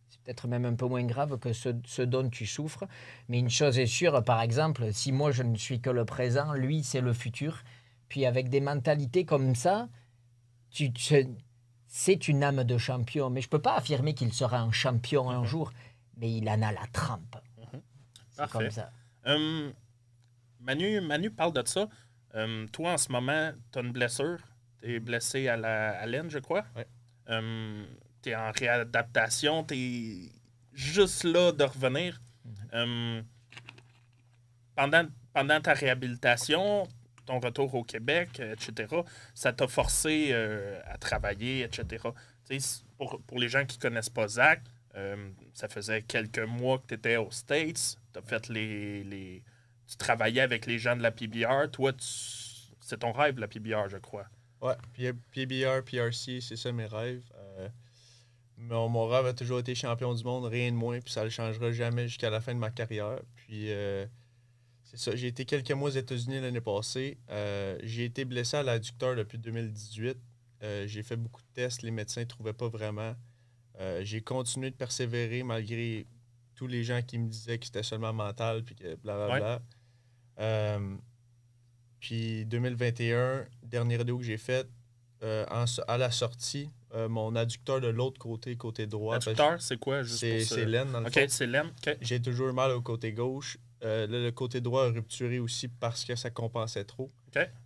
C'est 0.10 0.22
peut-être 0.22 0.48
même 0.48 0.66
un 0.66 0.76
peu 0.76 0.86
moins 0.88 1.04
grave 1.04 1.38
que 1.40 1.54
ce, 1.54 1.70
ce 1.86 2.02
dont 2.04 2.30
tu 2.30 2.46
souffres. 2.46 2.86
Mais 3.30 3.40
une 3.40 3.50
chose 3.50 3.78
est 3.80 3.86
sûre, 3.88 4.24
par 4.24 4.42
exemple, 4.42 4.94
si 4.94 5.12
moi 5.12 5.32
je 5.32 5.44
ne 5.44 5.56
suis 5.58 5.82
que 5.82 5.90
le 5.90 6.06
présent, 6.06 6.54
lui 6.54 6.84
c'est 6.84 7.02
le 7.02 7.14
futur. 7.14 7.64
Puis 8.12 8.26
avec 8.26 8.50
des 8.50 8.60
mentalités 8.60 9.24
comme 9.24 9.56
ça, 9.56 9.88
tu, 10.70 10.92
tu- 10.92 11.30
c'est 11.88 12.28
une 12.28 12.44
âme 12.44 12.66
de 12.66 12.78
champion. 12.78 13.30
Mais 13.30 13.40
je 13.40 13.48
peux 13.48 13.62
pas 13.62 13.78
affirmer 13.78 14.14
qu'il 14.14 14.34
sera 14.34 14.60
un 14.60 14.74
champion 14.74 15.30
un 15.30 15.46
jour, 15.46 15.72
mais 16.18 16.30
il 16.30 16.50
en 16.50 16.62
a 16.62 16.74
la 16.74 16.86
trempe. 16.92 17.38
C'est 18.32 18.36
Parfait. 18.36 18.58
comme 18.58 18.70
ça. 18.70 18.92
Hum, 19.26 19.72
Manu, 20.60 21.00
Manu 21.00 21.32
parle 21.32 21.54
de 21.54 21.66
ça. 21.66 21.88
Hum, 22.34 22.68
toi, 22.70 22.92
en 22.96 22.98
ce 22.98 23.10
moment, 23.14 23.52
tu 23.72 23.80
as 23.80 23.82
une 23.82 23.94
blessure. 23.94 24.40
T'es 24.82 25.00
blessé 25.00 25.48
à 25.48 25.56
la 25.56 25.92
à 25.98 26.06
l'aine, 26.06 26.30
je 26.30 26.40
crois. 26.40 26.66
Ouais. 26.76 26.86
Euh, 27.30 27.86
t'es 28.22 28.36
en 28.36 28.52
réadaptation. 28.52 29.64
T'es 29.64 30.34
juste 30.74 31.24
là 31.24 31.54
de 31.54 31.64
revenir. 31.64 32.22
Euh, 32.74 33.22
pendant, 34.76 35.06
pendant 35.34 35.62
ta 35.62 35.74
réhabilitation, 35.74 36.86
ton 37.26 37.40
retour 37.40 37.74
au 37.76 37.84
Québec, 37.84 38.30
euh, 38.40 38.54
etc., 38.54 38.96
ça 39.34 39.54
t'a 39.54 39.68
forcé 39.68 40.30
euh, 40.32 40.80
à 40.86 40.98
travailler, 40.98 41.64
etc. 41.64 42.04
Pour, 42.98 43.22
pour 43.22 43.40
les 43.40 43.48
gens 43.50 43.66
qui 43.66 43.78
connaissent 43.78 44.10
pas 44.10 44.28
Zach, 44.28 44.62
euh, 44.96 45.30
ça 45.54 45.70
faisait 45.70 46.02
quelques 46.02 46.40
mois 46.40 46.80
que 46.80 46.88
tu 46.88 46.94
étais 46.96 47.18
aux 47.18 47.32
States. 47.32 47.98
T'as 48.14 48.22
fait 48.22 48.50
les, 48.50 49.04
les- 49.04 49.44
Tu 49.88 49.96
travaillais 49.98 50.42
avec 50.42 50.66
les 50.66 50.78
gens 50.80 50.96
de 50.96 51.02
la 51.02 51.12
PBR. 51.12 51.70
Toi, 51.72 51.94
c'est 52.00 53.00
ton 53.00 53.12
rêve, 53.12 53.40
la 53.40 53.48
PBR, 53.48 53.88
je 53.90 53.98
crois. 53.98 54.26
Ouais, 54.62 54.76
PBR, 55.32 55.84
PRC, 55.86 56.40
c'est 56.42 56.56
ça 56.56 56.72
mes 56.72 56.86
rêves. 56.86 57.24
Mon, 58.58 59.08
rêve 59.08 59.26
a 59.26 59.34
toujours 59.34 59.60
été 59.60 59.74
champion 59.74 60.14
du 60.14 60.24
monde, 60.24 60.46
rien 60.46 60.72
de 60.72 60.76
moins, 60.76 61.00
puis 61.00 61.12
ça 61.12 61.22
ne 61.22 61.26
le 61.26 61.30
changera 61.32 61.72
jamais 61.72 62.08
jusqu'à 62.08 62.30
la 62.30 62.42
fin 62.42 62.54
de 62.54 62.60
ma 62.60 62.70
carrière. 62.70 63.20
Puis 63.36 63.70
c'est 64.92 64.98
ça, 64.98 65.16
j'ai 65.16 65.28
été 65.28 65.46
quelques 65.46 65.72
mois 65.72 65.88
aux 65.90 65.94
États-Unis 65.94 66.42
l'année 66.42 66.60
passée. 66.60 67.18
Euh, 67.30 67.78
j'ai 67.82 68.04
été 68.04 68.26
blessé 68.26 68.58
à 68.58 68.64
l'adducteur 68.64 69.16
depuis 69.16 69.38
2018. 69.38 70.18
Euh, 70.64 70.86
j'ai 70.86 71.02
fait 71.02 71.16
beaucoup 71.16 71.42
de 71.42 71.48
tests, 71.54 71.82
les 71.82 71.92
médecins 71.92 72.22
ne 72.22 72.26
trouvaient 72.26 72.52
pas 72.52 72.68
vraiment. 72.68 73.16
Euh, 73.80 74.02
j'ai 74.04 74.20
continué 74.22 74.70
de 74.70 74.76
persévérer 74.76 75.44
malgré 75.44 76.06
tous 76.56 76.68
les 76.68 76.84
gens 76.84 77.02
qui 77.02 77.18
me 77.20 77.30
disaient 77.30 77.58
que 77.58 77.66
c'était 77.66 77.84
seulement 77.84 78.12
mental, 78.12 78.64
puis 78.64 78.76
que 78.76 78.96
blablabla. 78.96 79.62
Puis 82.02 82.46
2021, 82.48 83.46
dernier 83.64 83.98
vidéo 83.98 84.18
que 84.18 84.26
j'ai 84.26 84.38
faite, 84.38 84.68
à 85.22 85.98
la 85.98 86.12
sortie, 86.12 86.70
mon 86.94 87.34
adducteur 87.38 87.80
de 87.80 87.88
l'autre 87.88 88.20
côté, 88.20 88.58
côté 88.58 88.88
droit, 88.88 89.16
Adducteur, 89.16 89.62
c'est 89.62 89.80
quoi? 89.80 90.04
Juste 90.04 90.20
c'est 90.20 90.66
l'aine 90.66 90.92
dans 90.92 91.00
le 91.00 91.08
OK, 91.08 91.14
fond. 91.14 91.26
c'est 91.30 91.48
l'aine. 91.48 91.72
J'ai 92.02 92.22
toujours 92.22 92.52
mal 92.54 92.72
au 92.72 92.82
côté 92.82 93.14
gauche. 93.14 93.58
Euh, 93.84 94.06
là, 94.08 94.20
le 94.20 94.32
côté 94.32 94.62
droit 94.62 94.86
a 94.86 94.90
rupturé 94.90 95.40
aussi 95.40 95.68
parce 95.68 96.06
que 96.06 96.16
ça 96.16 96.30
compensait 96.30 96.86
trop. 96.86 97.12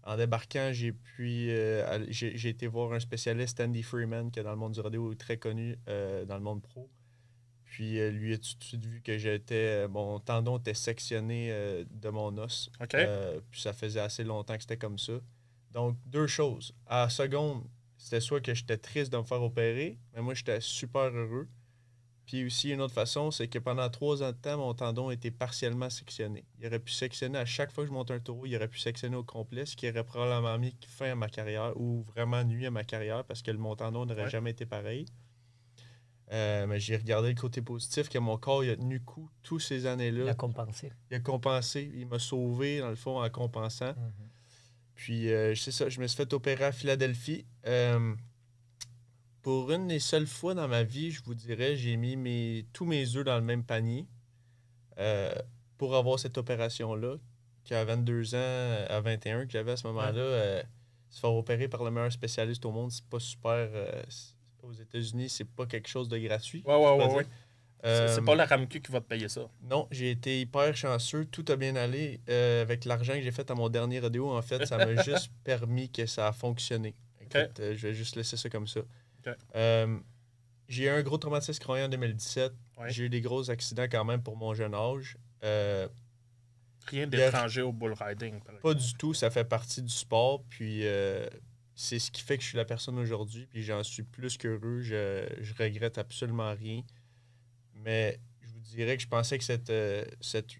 En 0.04 0.16
débarquant, 0.16 0.70
j'ai 0.72 0.94
pu 0.94 1.48
euh, 1.50 2.06
j'ai 2.10 2.50
été 2.50 2.68
voir 2.68 2.94
un 2.94 3.00
spécialiste, 3.00 3.60
Andy 3.60 3.84
Freeman, 3.84 4.32
qui 4.32 4.40
est 4.40 4.44
dans 4.44 4.52
le 4.52 4.58
monde 4.58 4.74
du 4.74 4.80
rodéo 4.80 5.12
est 5.12 5.20
très 5.20 5.38
connu 5.38 5.78
euh, 5.90 6.24
dans 6.26 6.36
le 6.36 6.44
monde 6.44 6.62
pro. 6.62 6.90
Puis 7.66 8.00
lui 8.12 8.34
a 8.34 8.38
tout 8.38 8.58
de 8.58 8.64
suite 8.64 8.86
vu 8.86 9.02
que 9.02 9.18
j'étais 9.18 9.86
mon 9.90 10.20
tendon 10.22 10.58
était 10.60 10.74
sectionné 10.74 11.50
de 11.92 12.10
mon 12.10 12.38
os. 12.38 12.70
Puis 13.52 13.62
ça 13.62 13.74
faisait 13.74 14.00
assez 14.00 14.24
longtemps 14.24 14.56
que 14.56 14.62
c'était 14.62 14.78
comme 14.78 14.98
ça. 14.98 15.14
Donc, 15.76 15.98
deux 16.06 16.28
choses. 16.28 16.74
À 16.88 17.02
la 17.02 17.10
seconde, 17.10 17.66
c'était 17.98 18.22
soit 18.22 18.40
que 18.40 18.54
j'étais 18.54 18.78
triste 18.78 19.12
de 19.12 19.18
me 19.18 19.24
faire 19.24 19.42
opérer, 19.42 19.98
mais 20.14 20.22
moi, 20.22 20.34
j'étais 20.34 20.62
super 20.62 21.10
heureux. 21.10 21.50
Puis 22.26 22.44
aussi, 22.46 22.72
une 22.72 22.82
autre 22.82 22.94
façon, 22.94 23.30
c'est 23.30 23.48
que 23.48 23.60
pendant 23.60 23.88
trois 23.90 24.24
ans 24.24 24.32
de 24.32 24.38
temps, 24.38 24.58
mon 24.58 24.74
tendon 24.74 25.12
était 25.12 25.30
partiellement 25.30 25.92
sectionné. 25.92 26.44
Il 26.60 26.66
aurait 26.66 26.80
pu 26.80 26.92
sectionner 26.92 27.38
à 27.38 27.46
chaque 27.46 27.72
fois 27.72 27.84
que 27.84 27.90
je 27.90 27.94
monte 27.94 28.10
un 28.10 28.20
taureau, 28.20 28.46
il 28.48 28.56
aurait 28.56 28.68
pu 28.68 28.80
sectionner 28.80 29.16
au 29.16 29.24
complet, 29.24 29.66
ce 29.68 29.76
qui 29.76 29.88
aurait 29.88 30.04
probablement 30.04 30.58
mis 30.58 30.76
fin 30.88 31.12
à 31.12 31.16
ma 31.16 31.30
carrière 31.30 31.74
ou 31.80 32.04
vraiment 32.16 32.44
nuit 32.44 32.66
à 32.66 32.72
ma 32.72 32.84
carrière 32.84 33.24
parce 33.26 33.44
que 33.44 33.52
mon 33.52 33.76
tendon 33.76 34.06
n'aurait 34.08 34.24
Ouais. 34.24 34.30
jamais 34.32 34.52
été 34.52 34.66
pareil. 34.66 35.06
Euh, 36.32 36.66
mais 36.66 36.80
j'ai 36.80 36.98
regardé 36.98 37.30
le 37.30 37.36
côté 37.40 37.62
positif, 37.62 38.10
que 38.10 38.18
mon 38.18 38.38
corps 38.38 38.64
il 38.64 38.72
a 38.72 38.76
tenu 38.76 39.00
coup 39.00 39.30
toutes 39.44 39.62
ces 39.62 39.86
années-là. 39.86 40.24
Il 40.24 40.30
a 40.30 40.34
compensé. 40.34 40.92
Il 41.12 41.18
a 41.18 41.20
compensé, 41.20 41.92
il 41.94 42.08
m'a 42.08 42.18
sauvé 42.18 42.80
dans 42.80 42.90
le 42.90 42.96
fond 42.96 43.22
en 43.24 43.30
compensant. 43.30 43.94
Puis 44.96 45.32
euh, 45.32 45.54
c'est 45.54 45.72
ça, 45.72 45.90
je 45.90 46.02
me 46.02 46.08
suis 46.08 46.18
fait 46.18 46.34
opérer 46.34 46.64
à 46.64 46.72
Philadelphie. 46.72 47.46
Euh, 47.68 48.16
pour 49.46 49.72
une 49.72 49.88
des 49.88 50.00
seules 50.00 50.26
fois 50.26 50.56
dans 50.56 50.68
ma 50.68 50.82
vie, 50.82 51.12
je 51.12 51.22
vous 51.24 51.36
dirais, 51.36 51.76
j'ai 51.76 51.98
mis 51.98 52.16
mes, 52.16 52.66
tous 52.74 52.84
mes 52.84 53.16
œufs 53.16 53.24
dans 53.24 53.36
le 53.36 53.44
même 53.44 53.64
panier 53.64 54.08
euh, 54.98 55.32
pour 55.78 55.96
avoir 55.96 56.18
cette 56.18 56.40
opération-là, 56.40 57.18
qu'à 57.64 57.86
22 57.86 58.34
ans, 58.34 58.86
à 58.90 59.00
21 59.02 59.46
que 59.46 59.52
j'avais 59.52 59.74
à 59.74 59.78
ce 59.78 59.86
moment-là, 59.86 60.18
euh, 60.18 60.64
se 61.12 61.20
faire 61.20 61.32
opérer 61.36 61.68
par 61.68 61.84
le 61.84 61.92
meilleur 61.92 62.12
spécialiste 62.12 62.66
au 62.66 62.72
monde, 62.72 62.92
c'est 62.92 63.06
pas 63.06 63.20
super. 63.20 63.52
euh, 63.54 64.02
aux 64.64 64.74
États-Unis, 64.74 65.30
c'est 65.30 65.48
pas 65.48 65.68
quelque 65.68 65.88
chose 65.90 66.10
de 66.10 66.18
gratuit. 66.18 66.64
Ouais, 66.66 66.74
ouais, 66.76 66.98
ouais, 67.06 67.14
ouais. 67.14 67.24
C'est- 67.84 67.88
Euh, 67.88 68.22
pas 68.24 68.34
la 68.34 68.48
RAMQ 68.48 68.82
qui 68.82 68.92
va 68.92 69.00
te 69.00 69.06
payer 69.08 69.30
ça. 69.30 69.48
non, 69.70 69.88
j'ai 69.92 70.10
été 70.10 70.42
hyper 70.42 70.76
chanceux. 70.76 71.26
Tout 71.26 71.46
a 71.50 71.56
bien 71.56 71.76
allé. 71.76 72.20
Euh, 72.30 72.64
avec 72.64 72.84
l'argent 72.86 73.14
que 73.14 73.22
j'ai 73.22 73.32
fait 73.32 73.52
à 73.52 73.54
mon 73.54 73.70
dernier 73.70 74.00
rodéo, 74.00 74.32
en 74.36 74.42
fait, 74.42 74.66
ça 74.66 74.78
m'a 74.80 74.96
juste 75.06 75.30
permis 75.44 75.92
que 75.92 76.08
ça 76.08 76.30
a 76.30 76.32
fonctionné. 76.34 76.96
Écoute, 77.22 77.60
euh, 77.60 77.76
je 77.78 77.88
vais 77.88 77.94
juste 77.94 78.16
laisser 78.16 78.38
ça 78.38 78.50
comme 78.50 78.66
ça. 78.66 78.80
Euh, 79.56 80.00
j'ai 80.68 80.86
eu 80.86 80.90
un 80.90 81.04
gros 81.04 81.18
traumatisme 81.18 81.60
crânien 81.62 81.86
en 81.86 81.90
2017. 81.90 82.54
Ouais. 82.78 82.90
J'ai 82.90 83.06
eu 83.06 83.10
des 83.10 83.22
gros 83.22 83.50
accidents 83.50 83.88
quand 83.90 84.06
même 84.06 84.24
pour 84.24 84.36
mon 84.38 84.54
jeune 84.54 84.74
âge. 84.74 85.18
Euh, 85.44 85.88
Rien 86.88 87.08
d'étranger 87.08 87.62
au 87.62 87.72
bull 87.72 87.94
riding. 88.00 88.40
par 88.42 88.58
pas 88.60 88.74
du 88.74 88.94
tout, 88.96 89.14
ça 89.14 89.30
fait 89.30 89.46
partie 89.46 89.82
du 89.82 89.94
sport. 89.94 90.44
Puis 90.50 90.86
euh, 90.86 91.28
c'est 91.76 92.00
ce 92.00 92.12
qui 92.12 92.22
fait 92.22 92.38
que 92.38 92.44
je 92.44 92.50
suis 92.50 92.58
la 92.58 92.66
personne 92.66 92.98
aujourd'hui. 93.00 93.48
Puis 93.48 93.64
j'en 93.64 93.84
suis 93.84 94.04
plus 94.04 94.38
qu'heureux. 94.38 94.82
Je, 94.82 95.28
je 95.42 95.54
regrette 95.56 95.98
absolument 95.98 96.54
rien. 96.54 96.82
Mais 97.74 98.20
je 98.42 98.50
vous 98.50 98.60
dirais 98.60 98.98
que 98.98 99.04
je 99.04 99.08
pensais 99.08 99.38
que 99.38 99.44
cette, 99.44 99.70
euh, 99.70 100.06
cette 100.22 100.52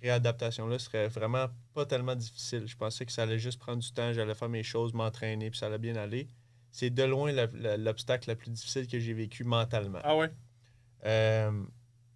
réadaptation-là 0.00 0.78
serait 0.78 1.08
vraiment 1.08 1.46
pas 1.74 1.86
tellement 1.86 2.16
difficile. 2.16 2.66
Je 2.66 2.76
pensais 2.76 3.06
que 3.06 3.12
ça 3.12 3.22
allait 3.22 3.38
juste 3.38 3.58
prendre 3.60 3.80
du 3.80 3.92
temps, 3.92 4.12
j'allais 4.12 4.34
faire 4.34 4.48
mes 4.48 4.64
choses, 4.64 4.92
m'entraîner, 4.92 5.50
puis 5.50 5.58
ça 5.58 5.66
allait 5.66 5.78
bien 5.78 5.94
aller. 5.96 6.26
C'est 6.72 6.90
de 6.90 7.02
loin 7.02 7.32
l'obstacle 7.76 8.28
la 8.28 8.34
plus 8.34 8.50
difficile 8.50 8.86
que 8.88 8.98
j'ai 8.98 9.12
vécu 9.12 9.44
mentalement. 9.44 10.00
Ah 10.02 10.16
ouais? 10.16 10.30
Euh, 11.04 11.52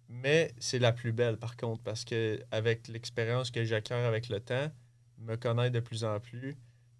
mais 0.09 0.51
c'est 0.57 0.79
la 0.79 0.91
plus 0.91 1.11
belle, 1.13 1.37
par 1.37 1.55
contre, 1.55 1.83
parce 1.83 2.03
que 2.03 2.41
avec 2.51 2.87
l'expérience 2.87 3.51
que 3.51 3.63
j'acquiers 3.63 3.95
avec 3.95 4.29
le 4.29 4.39
temps, 4.39 4.71
me 5.19 5.35
connaître 5.35 5.73
de 5.73 5.79
plus 5.79 6.03
en 6.03 6.19
plus, 6.19 6.57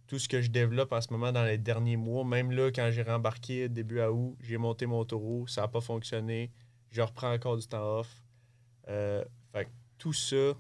tout 0.08 0.20
ce 0.20 0.28
que 0.28 0.42
je 0.42 0.50
développe 0.50 0.92
en 0.92 1.02
ce 1.02 1.12
moment 1.12 1.32
dans 1.32 1.44
les 1.44 1.58
derniers 1.58 1.98
mois, 1.98 2.24
même 2.24 2.52
là, 2.52 2.72
quand 2.72 2.90
j'ai 2.92 3.04
rembarqué 3.04 3.70
début 3.70 4.00
à 4.00 4.12
août, 4.12 4.38
j'ai 4.42 4.58
monté 4.58 4.86
mon 4.86 5.04
taureau, 5.04 5.48
ça 5.48 5.62
n'a 5.62 5.68
pas 5.68 5.82
fonctionné, 5.82 6.52
je 6.90 7.02
reprends 7.02 7.34
encore 7.34 7.58
du 7.58 7.68
temps 7.68 8.00
off. 8.00 8.24
Euh, 8.88 9.24
fait 9.52 9.66
que 9.66 9.70
tout 9.98 10.14
ça 10.14 10.54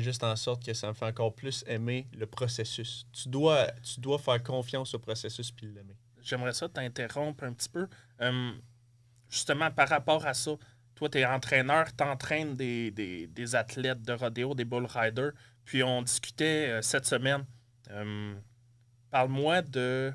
juste 0.00 0.24
en 0.24 0.36
sorte 0.36 0.64
que 0.64 0.72
ça 0.74 0.88
me 0.88 0.94
fait 0.94 1.04
encore 1.04 1.34
plus 1.34 1.64
aimer 1.66 2.08
le 2.12 2.26
processus. 2.26 3.06
Tu 3.12 3.28
dois, 3.28 3.66
faire 4.18 4.42
confiance 4.42 4.94
au 4.94 4.98
processus 4.98 5.50
puis 5.50 5.66
l'aimer. 5.66 5.96
J'aimerais 6.22 6.52
ça 6.52 6.68
t'interrompre 6.68 7.44
un 7.44 7.52
petit 7.52 7.68
peu. 7.68 7.88
Euh, 8.20 8.52
justement, 9.28 9.70
par 9.70 9.88
rapport 9.88 10.24
à 10.26 10.34
ça, 10.34 10.52
toi, 10.94 11.08
tu 11.08 11.18
es 11.18 11.24
entraîneur, 11.24 11.94
tu 11.96 12.04
entraînes 12.04 12.54
des, 12.54 13.54
athlètes 13.54 14.02
de 14.02 14.12
rodéo, 14.12 14.54
des 14.54 14.64
bull 14.64 14.86
riders. 14.86 15.32
Puis 15.64 15.82
on 15.82 16.02
discutait 16.02 16.68
euh, 16.68 16.82
cette 16.82 17.06
semaine. 17.06 17.44
Euh, 17.90 18.34
Parle-moi 19.10 19.62
de, 19.62 20.12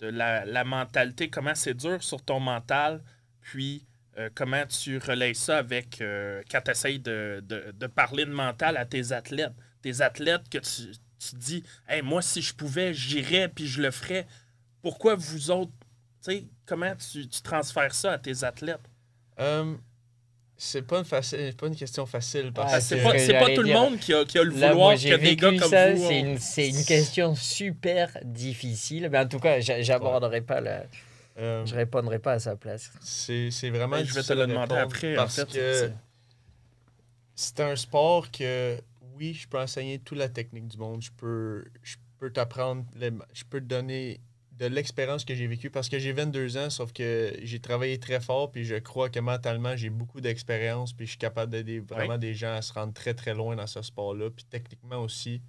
de 0.00 0.06
la, 0.06 0.44
la 0.44 0.64
mentalité, 0.64 1.30
comment 1.30 1.54
c'est 1.54 1.74
dur 1.74 2.02
sur 2.02 2.22
ton 2.22 2.40
mental, 2.40 3.02
puis 3.40 3.87
euh, 4.18 4.30
comment 4.34 4.64
tu 4.66 4.98
relais 4.98 5.34
ça 5.34 5.58
avec 5.58 6.00
euh, 6.00 6.42
quand 6.50 6.60
tu 6.64 6.70
essayes 6.70 6.98
de, 6.98 7.42
de- 7.46 7.72
de 7.76 7.86
parler 7.86 8.24
de 8.24 8.32
mental 8.32 8.76
à 8.76 8.84
tes 8.84 9.12
athlètes? 9.12 9.52
Des 9.82 10.02
athlètes 10.02 10.48
que 10.50 10.58
tu, 10.58 10.90
tu 11.18 11.36
dis, 11.36 11.62
hey, 11.88 12.02
moi, 12.02 12.20
si 12.22 12.42
je 12.42 12.52
pouvais, 12.54 12.92
j'irais, 12.92 13.48
puis 13.48 13.66
je 13.66 13.80
le 13.80 13.90
ferais 13.90 14.26
pourquoi 14.82 15.14
vous 15.14 15.50
autres, 15.50 15.72
tu 16.24 16.32
sais, 16.32 16.44
comment 16.66 16.94
tu, 16.96 17.28
tu 17.28 17.42
transfères 17.42 17.94
ça 17.94 18.12
à 18.12 18.18
tes 18.18 18.42
athlètes? 18.44 18.80
Euh, 19.38 19.74
c'est 20.56 20.82
pas 20.82 20.98
une, 20.98 21.04
facile, 21.04 21.54
pas 21.54 21.68
une 21.68 21.76
question 21.76 22.04
facile 22.06 22.50
parce 22.52 22.74
Ah, 22.74 22.80
c'est 22.80 23.00
pas, 23.00 23.12
pas 23.12 23.54
tout 23.54 23.62
le 23.62 23.72
monde 23.72 23.98
qui 24.00 24.12
a, 24.12 24.24
qui 24.24 24.38
a 24.38 24.42
le 24.42 24.50
Là, 24.50 24.70
vouloir 24.72 24.74
moi, 24.74 24.94
que 24.96 25.14
des 25.14 25.36
gars 25.36 25.50
comme 25.56 25.70
ça. 25.70 25.92
vous. 25.94 26.08
C'est 26.08 26.18
une, 26.20 26.38
c'est 26.38 26.68
une 26.70 26.84
question 26.84 27.36
super 27.36 28.18
difficile. 28.24 29.08
Mais 29.12 29.18
en 29.18 29.28
tout 29.28 29.38
cas, 29.38 29.60
j'a- 29.60 29.80
j'aborderai 29.82 30.40
pas 30.40 30.60
la, 30.60 30.82
euh, 31.38 31.64
je 31.66 31.74
répondrai 31.74 32.18
pas 32.18 32.32
à 32.32 32.38
sa 32.38 32.56
place. 32.56 32.90
c'est 33.00 33.50
c'est 33.50 33.70
vraiment 33.70 33.96
Ben, 33.96 34.04
je 34.04 34.12
vais 34.14 34.22
te 34.22 34.32
le 34.32 34.46
demander 34.46 34.74
après, 34.76 35.14
en 35.16 35.22
parce 35.22 35.36
fait. 35.36 35.46
que 35.50 35.92
c'est- 37.34 37.60
un 37.60 37.76
sport 37.76 38.30
que 38.30 38.78
oui, 39.16 39.34
je 39.34 39.48
peux 39.48 39.58
enseigner 39.58 39.98
toute 39.98 40.18
la 40.18 40.28
technique 40.28 40.68
du 40.68 40.76
monde. 40.78 41.02
Je 41.02 41.10
peux, 41.16 41.64
je 41.82 41.96
peux 42.18 42.30
t'apprendre, 42.30 42.84
les- 42.96 43.12
je 43.32 43.44
peux 43.44 43.60
te 43.60 43.66
donner 43.66 44.20
de 44.52 44.66
l'expérience 44.66 45.24
que 45.24 45.34
j'ai 45.36 45.46
vécue 45.46 45.70
parce 45.70 45.88
que 45.88 46.00
j'ai 46.00 46.12
22 46.12 46.56
ans, 46.56 46.68
sauf 46.70 46.92
que 46.92 47.32
j'ai 47.42 47.60
travaillé 47.60 47.98
très 48.00 48.20
fort, 48.20 48.50
puis 48.50 48.64
je 48.64 48.74
crois 48.76 49.08
que 49.08 49.20
mentalement, 49.20 49.76
j'ai 49.76 49.88
beaucoup 49.90 50.20
d'expérience, 50.20 50.92
puis 50.92 51.06
je 51.06 51.10
suis 51.10 51.18
capable 51.18 51.52
d'aider 51.52 51.78
vraiment 51.78 52.18
des 52.18 52.34
gens 52.34 52.54
à 52.54 52.62
se 52.62 52.72
rendre 52.72 52.92
très, 52.92 53.14
très 53.14 53.34
loin 53.34 53.54
dans 53.54 53.68
ce 53.68 53.82
sport-là. 53.82 54.30
Puis 54.30 54.44
techniquement 54.50 54.98
aussi, 55.00 55.40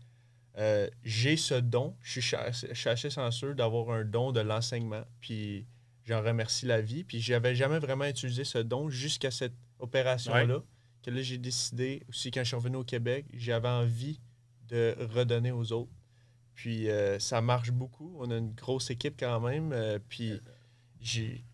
euh, 0.59 0.87
j'ai 1.03 1.37
ce 1.37 1.55
don. 1.55 1.95
Je 2.03 2.19
suis 2.19 2.35
je 2.69 2.73
suis 2.75 2.89
assez 2.89 3.09
chanceux 3.09 3.55
d'avoir 3.55 3.89
un 3.91 4.03
don 4.05 4.31
de 4.31 4.41
l'enseignement, 4.41 5.03
puis 5.21 5.65
j'en 6.09 6.23
remercie 6.23 6.65
la 6.65 6.81
vie. 6.81 7.03
Puis 7.03 7.21
j'avais 7.21 7.55
jamais 7.55 7.79
vraiment 7.79 8.05
utilisé 8.05 8.43
ce 8.43 8.57
don 8.57 8.89
jusqu'à 8.89 9.31
cette 9.31 9.53
opération-là, 9.77 10.63
que 11.03 11.11
là, 11.11 11.21
j'ai 11.21 11.37
décidé, 11.37 12.03
aussi 12.09 12.31
quand 12.31 12.41
je 12.41 12.47
suis 12.47 12.55
revenu 12.55 12.77
au 12.77 12.83
Québec, 12.83 13.25
j'avais 13.33 13.69
envie 13.69 14.19
de 14.67 14.95
redonner 15.13 15.51
aux 15.51 15.71
autres. 15.71 15.91
Puis 16.55 16.89
euh, 16.89 17.19
ça 17.19 17.41
marche 17.41 17.71
beaucoup. 17.71 18.17
On 18.19 18.29
a 18.31 18.37
une 18.37 18.53
grosse 18.53 18.89
équipe 18.89 19.15
quand 19.17 19.39
même. 19.39 19.71
euh, 19.71 19.99
puis 20.09 20.33
j'ai, 20.99 21.45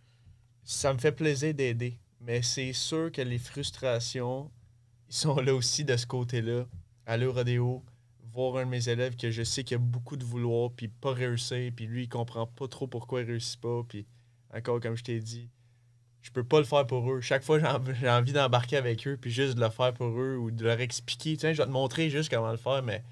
ça 0.63 0.93
me 0.93 0.97
fait 0.97 1.11
plaisir 1.11 1.53
d'aider. 1.53 1.99
Mais 2.21 2.41
c'est 2.41 2.73
sûr 2.73 3.11
que 3.11 3.21
les 3.21 3.37
frustrations, 3.37 4.49
ils 5.09 5.15
sont 5.15 5.35
là 5.35 5.53
aussi 5.53 5.85
de 5.85 5.95
ce 5.95 6.07
côté-là. 6.07 6.65
Aller 7.05 7.27
au 7.27 7.33
rodéo, 7.33 7.83
voir 8.33 8.57
un 8.57 8.65
de 8.65 8.69
mes 8.71 8.89
élèves 8.89 9.15
que 9.15 9.29
je 9.29 9.43
sais 9.43 9.63
qu'il 9.63 9.75
a 9.75 9.79
beaucoup 9.79 10.17
de 10.17 10.25
vouloir, 10.25 10.71
puis 10.71 10.87
pas 10.87 11.13
réussir, 11.13 11.71
puis 11.75 11.85
lui, 11.85 12.03
il 12.03 12.09
comprend 12.09 12.47
pas 12.47 12.67
trop 12.67 12.87
pourquoi 12.87 13.21
il 13.21 13.27
réussit 13.27 13.61
pas. 13.61 13.83
Puis 13.87 14.07
encore, 14.55 14.79
comme 14.79 14.95
je 14.95 15.03
t'ai 15.03 15.19
dit, 15.19 15.49
je 16.21 16.31
peux 16.31 16.43
pas 16.43 16.59
le 16.59 16.65
faire 16.65 16.87
pour 16.87 17.11
eux. 17.11 17.21
Chaque 17.21 17.43
fois, 17.43 17.59
j'ai 17.59 17.67
env- 17.67 17.93
j'ai 17.93 18.09
envie 18.09 18.33
d'embarquer 18.33 18.77
avec 18.77 19.05
eux, 19.07 19.17
puis 19.19 19.29
juste 19.31 19.55
de 19.55 19.61
le 19.61 19.69
faire 19.69 19.93
pour 19.93 20.07
eux, 20.19 20.37
ou 20.37 20.49
de 20.51 20.63
leur 20.63 20.79
expliquer. 20.79 21.37
Tiens, 21.37 21.53
je 21.53 21.57
vais 21.61 21.67
te 21.67 21.71
montrer 21.71 22.09
juste 22.09 22.29
comment 22.29 22.51
le 22.51 22.57
faire, 22.57 22.81
mais 22.83 23.03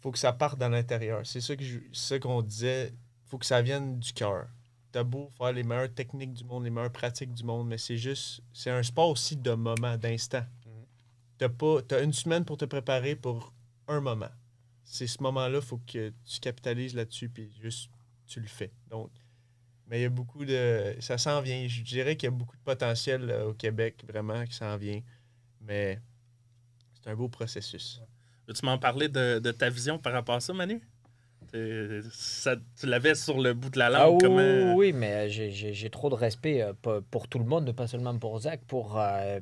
faut 0.00 0.10
que 0.10 0.18
ça 0.18 0.32
parte 0.32 0.58
dans 0.58 0.68
l'intérieur. 0.68 1.22
C'est 1.26 1.40
ça 1.40 2.18
qu'on 2.18 2.42
disait. 2.42 2.92
faut 3.26 3.38
que 3.38 3.46
ça 3.46 3.60
vienne 3.60 3.98
du 3.98 4.12
cœur. 4.12 4.46
T'as 4.92 5.02
beau 5.04 5.30
faire 5.36 5.52
les 5.52 5.62
meilleures 5.64 5.92
techniques 5.92 6.32
du 6.32 6.44
monde, 6.44 6.64
les 6.64 6.70
meilleures 6.70 6.92
pratiques 6.92 7.34
du 7.34 7.44
monde, 7.44 7.68
mais 7.68 7.76
c'est 7.78 7.98
juste. 7.98 8.40
C'est 8.54 8.70
un 8.70 8.82
sport 8.82 9.10
aussi 9.10 9.36
de 9.36 9.52
moment, 9.52 9.96
d'instant. 9.98 10.44
T'as 11.36 11.48
pas. 11.50 11.82
T'as 11.82 12.02
une 12.02 12.12
semaine 12.14 12.44
pour 12.44 12.56
te 12.56 12.64
préparer 12.64 13.14
pour 13.14 13.52
un 13.86 14.00
moment. 14.00 14.30
C'est 14.84 15.06
ce 15.06 15.22
moment-là, 15.22 15.60
faut 15.60 15.78
que 15.86 16.12
tu 16.24 16.40
capitalises 16.40 16.94
là-dessus, 16.94 17.28
puis 17.28 17.52
juste 17.60 17.90
tu 18.26 18.40
le 18.40 18.46
fais. 18.46 18.72
Donc, 18.88 19.10
mais 19.88 20.00
il 20.00 20.02
y 20.02 20.06
a 20.06 20.10
beaucoup 20.10 20.44
de. 20.44 20.94
Ça 21.00 21.18
s'en 21.18 21.40
vient. 21.40 21.66
Je 21.66 21.82
dirais 21.82 22.16
qu'il 22.16 22.26
y 22.28 22.32
a 22.32 22.36
beaucoup 22.36 22.56
de 22.56 22.62
potentiel 22.62 23.30
euh, 23.30 23.46
au 23.48 23.54
Québec, 23.54 24.04
vraiment, 24.06 24.44
qui 24.44 24.54
s'en 24.54 24.76
vient. 24.76 25.00
Mais 25.60 25.98
c'est 26.94 27.10
un 27.10 27.14
beau 27.16 27.28
processus. 27.28 28.00
Veux-tu 28.46 28.64
m'en 28.64 28.78
parler 28.78 29.08
de, 29.08 29.38
de 29.38 29.50
ta 29.50 29.68
vision 29.70 29.98
par 29.98 30.12
rapport 30.12 30.36
à 30.36 30.40
ça, 30.40 30.52
Manu? 30.52 30.80
Ça- 32.10 32.56
tu 32.78 32.86
l'avais 32.86 33.14
sur 33.14 33.40
le 33.40 33.54
bout 33.54 33.70
de 33.70 33.78
la 33.78 33.88
langue. 33.88 34.00
Ah 34.02 34.10
oui, 34.10 34.18
comment- 34.20 34.74
oui, 34.76 34.88
oui, 34.88 34.92
mais 34.92 35.28
j'ai- 35.30 35.90
trop 35.90 36.10
de 36.10 36.14
respect 36.14 36.62
euh, 36.62 36.72
pour, 36.82 37.02
pour 37.10 37.28
tout 37.28 37.38
le 37.38 37.44
monde, 37.46 37.72
pas 37.74 37.86
seulement 37.86 38.16
pour 38.18 38.38
Zach, 38.40 38.60
pour, 38.66 38.98
euh, 38.98 39.40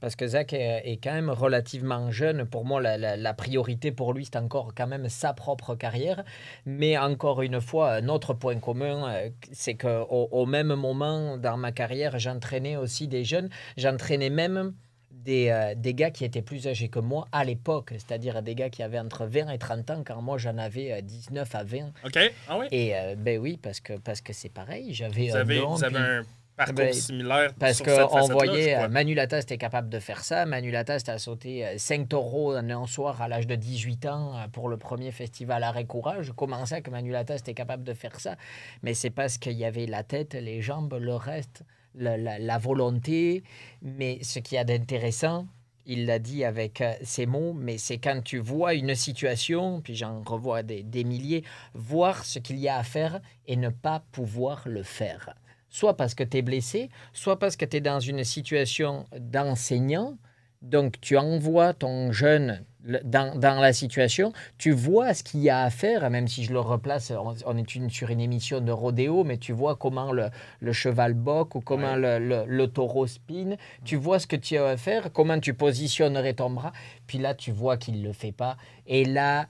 parce 0.00 0.16
que 0.16 0.26
Zach 0.26 0.52
est, 0.52 0.82
est 0.84 0.96
quand 1.02 1.12
même 1.12 1.30
relativement 1.30 2.10
jeune. 2.10 2.44
Pour 2.44 2.64
moi, 2.64 2.80
la, 2.80 2.96
la- 2.98 3.16
la 3.16 3.34
priorité 3.34 3.92
pour 3.92 4.12
lui, 4.12 4.24
c'est 4.24 4.36
encore 4.36 4.72
quand 4.76 4.86
même 4.86 5.08
sa 5.08 5.32
propre 5.32 5.74
carrière. 5.74 6.24
Mais 6.66 6.96
encore 6.98 7.42
une 7.42 7.60
fois, 7.60 8.00
notre 8.00 8.34
point 8.34 8.58
commun, 8.58 9.08
euh, 9.08 9.30
c'est 9.52 9.74
qu'au 9.74 10.28
au 10.30 10.46
même 10.46 10.74
moment 10.74 11.36
dans 11.36 11.56
ma 11.56 11.72
carrière, 11.72 12.18
j'entraînais 12.18 12.76
aussi 12.76 13.08
des 13.08 13.24
jeunes. 13.24 13.48
J'entraînais 13.76 14.30
même 14.30 14.74
des, 15.10 15.48
euh, 15.48 15.74
des 15.74 15.94
gars 15.94 16.10
qui 16.10 16.24
étaient 16.26 16.42
plus 16.42 16.66
âgés 16.66 16.88
que 16.88 16.98
moi 16.98 17.26
à 17.32 17.44
l'époque, 17.44 17.92
c'est-à-dire 17.92 18.42
des 18.42 18.54
gars 18.54 18.68
qui 18.68 18.82
avaient 18.82 18.98
entre 18.98 19.24
20 19.24 19.48
et 19.50 19.58
30 19.58 19.90
ans, 19.90 20.02
quand 20.06 20.20
moi 20.20 20.36
j'en 20.36 20.58
avais 20.58 20.92
euh, 20.92 21.00
19 21.00 21.54
à 21.54 21.64
20. 21.64 21.92
OK. 22.04 22.18
Ah 22.48 22.58
oui? 22.58 22.66
Et 22.72 22.94
euh, 22.94 23.14
ben 23.16 23.38
oui, 23.38 23.58
parce 23.62 23.80
que 23.80 23.94
parce 23.94 24.20
que 24.20 24.34
c'est 24.34 24.50
pareil. 24.52 24.92
J'avais 24.92 25.30
un 25.30 25.36
avez, 25.36 25.60
vous 25.60 25.82
avez 25.82 25.94
puis- 25.94 26.02
un 26.02 26.22
parcours 26.56 26.74
Ben, 26.76 26.92
similaire 26.92 27.52
parce 27.58 27.80
qu'on 27.82 28.26
voyait 28.28 28.76
euh, 28.76 28.88
Manu 28.88 29.14
Latas 29.14 29.40
était 29.40 29.58
capable 29.58 29.88
de 29.88 29.98
faire 29.98 30.22
ça. 30.24 30.46
Manu 30.46 30.70
Latas 30.70 31.02
a 31.08 31.18
sauté 31.18 31.66
5 31.78 32.08
taureaux 32.08 32.56
en 32.56 32.68
un 32.70 32.86
soir 32.86 33.20
à 33.22 33.28
l'âge 33.28 33.46
de 33.46 33.54
18 33.56 34.06
ans 34.06 34.36
euh, 34.36 34.48
pour 34.48 34.68
le 34.68 34.76
premier 34.76 35.10
festival 35.10 35.62
Arrêt 35.62 35.84
Courage. 35.86 36.32
Comment 36.36 36.64
ça 36.66 36.80
que 36.80 36.90
Manu 36.90 37.10
Latas 37.10 37.36
était 37.36 37.54
capable 37.54 37.84
de 37.84 37.94
faire 37.94 38.20
ça? 38.20 38.36
Mais 38.82 38.94
c'est 38.94 39.10
parce 39.10 39.38
qu'il 39.38 39.52
y 39.54 39.64
avait 39.64 39.86
la 39.86 40.02
tête, 40.04 40.34
les 40.34 40.60
jambes, 40.62 40.96
le 41.00 41.14
reste, 41.14 41.62
la, 41.94 42.16
la- 42.16 42.38
la 42.38 42.58
volonté. 42.58 43.42
Mais 43.82 44.18
ce 44.22 44.38
qu'il 44.38 44.56
y 44.56 44.58
a 44.58 44.64
d'intéressant, 44.64 45.46
il 45.86 46.06
l'a 46.06 46.18
dit 46.18 46.44
avec 46.44 46.80
euh, 46.80 46.92
ses 47.02 47.26
mots, 47.26 47.52
mais 47.52 47.76
c'est 47.78 47.98
quand 47.98 48.22
tu 48.24 48.38
vois 48.38 48.72
une 48.74 48.94
situation, 48.94 49.80
puis 49.82 49.94
j'en 49.94 50.22
revois 50.22 50.62
des, 50.62 50.82
des 50.82 51.04
milliers, 51.04 51.44
voir 51.74 52.24
ce 52.24 52.38
qu'il 52.38 52.58
y 52.58 52.68
a 52.68 52.76
à 52.78 52.82
faire 52.84 53.20
et 53.46 53.56
ne 53.56 53.68
pas 53.68 54.02
pouvoir 54.12 54.62
le 54.66 54.82
faire. 54.82 55.34
Soit 55.74 55.96
parce 55.96 56.14
que 56.14 56.22
tu 56.22 56.36
es 56.36 56.42
blessé, 56.42 56.88
soit 57.12 57.36
parce 57.40 57.56
que 57.56 57.64
tu 57.64 57.78
es 57.78 57.80
dans 57.80 57.98
une 57.98 58.22
situation 58.22 59.06
d'enseignant. 59.18 60.16
Donc, 60.62 61.00
tu 61.00 61.16
envoies 61.18 61.74
ton 61.74 62.12
jeune 62.12 62.64
dans, 63.02 63.38
dans 63.38 63.60
la 63.60 63.72
situation, 63.72 64.32
tu 64.58 64.70
vois 64.70 65.14
ce 65.14 65.22
qu'il 65.22 65.40
y 65.40 65.50
a 65.50 65.62
à 65.62 65.70
faire, 65.70 66.08
même 66.10 66.28
si 66.28 66.44
je 66.44 66.52
le 66.52 66.60
replace, 66.60 67.10
on, 67.10 67.34
on 67.46 67.56
est 67.56 67.74
une, 67.74 67.88
sur 67.90 68.10
une 68.10 68.20
émission 68.20 68.60
de 68.60 68.72
rodéo, 68.72 69.24
mais 69.24 69.38
tu 69.38 69.52
vois 69.52 69.74
comment 69.74 70.12
le, 70.12 70.28
le 70.60 70.72
cheval 70.72 71.14
boque 71.14 71.54
ou 71.54 71.60
comment 71.60 71.96
le, 71.96 72.18
le- 72.18 72.44
le 72.46 72.66
taureau 72.68 73.06
spin. 73.06 73.56
Tu 73.84 73.96
vois 73.96 74.18
ce 74.18 74.26
que 74.26 74.36
tu 74.36 74.56
as 74.58 74.66
à 74.66 74.76
faire, 74.76 75.12
comment 75.12 75.40
tu 75.40 75.54
positionnerais 75.54 76.34
ton 76.34 76.50
bras. 76.50 76.72
Puis 77.06 77.18
là, 77.18 77.34
tu 77.34 77.52
vois 77.52 77.76
qu'il 77.78 78.00
ne 78.00 78.06
le 78.06 78.12
fait 78.12 78.32
pas. 78.32 78.56
Et 78.86 79.04
là, 79.06 79.48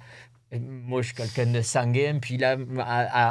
moi, 0.53 1.03
je 1.03 1.09
suis 1.09 1.17
quelqu'un 1.17 1.47
de 1.47 1.63
sanguin. 1.63 2.19
Puis 2.21 2.37
là, 2.37 2.57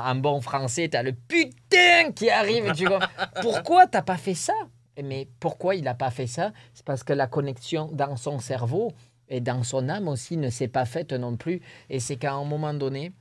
en 0.06 0.16
bon 0.16 0.42
français, 0.42 0.90
tu 0.90 0.98
as 0.98 1.04
le 1.04 1.14
putain 1.14 2.12
qui 2.16 2.30
arrive. 2.30 2.74
Tu 2.74 2.86
vois, 2.86 3.00
pourquoi 3.42 3.88
t'as 3.88 4.02
pas 4.02 4.18
fait 4.18 4.34
ça? 4.34 4.54
Mais 5.02 5.28
pourquoi 5.40 5.76
il 5.76 5.84
n'a 5.84 5.96
pas 5.96 6.12
fait 6.12 6.28
ça? 6.28 6.52
C'est 6.74 6.86
parce 6.86 7.04
que 7.04 7.14
la 7.14 7.28
connexion 7.28 7.90
dans 7.92 8.16
son 8.16 8.40
cerveau 8.40 8.94
et 9.30 9.40
dans 9.42 9.64
son 9.64 9.90
âme 9.90 10.08
aussi 10.08 10.38
ne 10.38 10.50
s'est 10.50 10.68
pas 10.68 10.86
faite 10.86 11.14
non 11.14 11.36
plus. 11.36 11.62
Et 11.90 12.00
c'est 12.00 12.18
qu'à 12.18 12.34
un 12.34 12.44
moment 12.44 12.74
donné, 12.74 13.12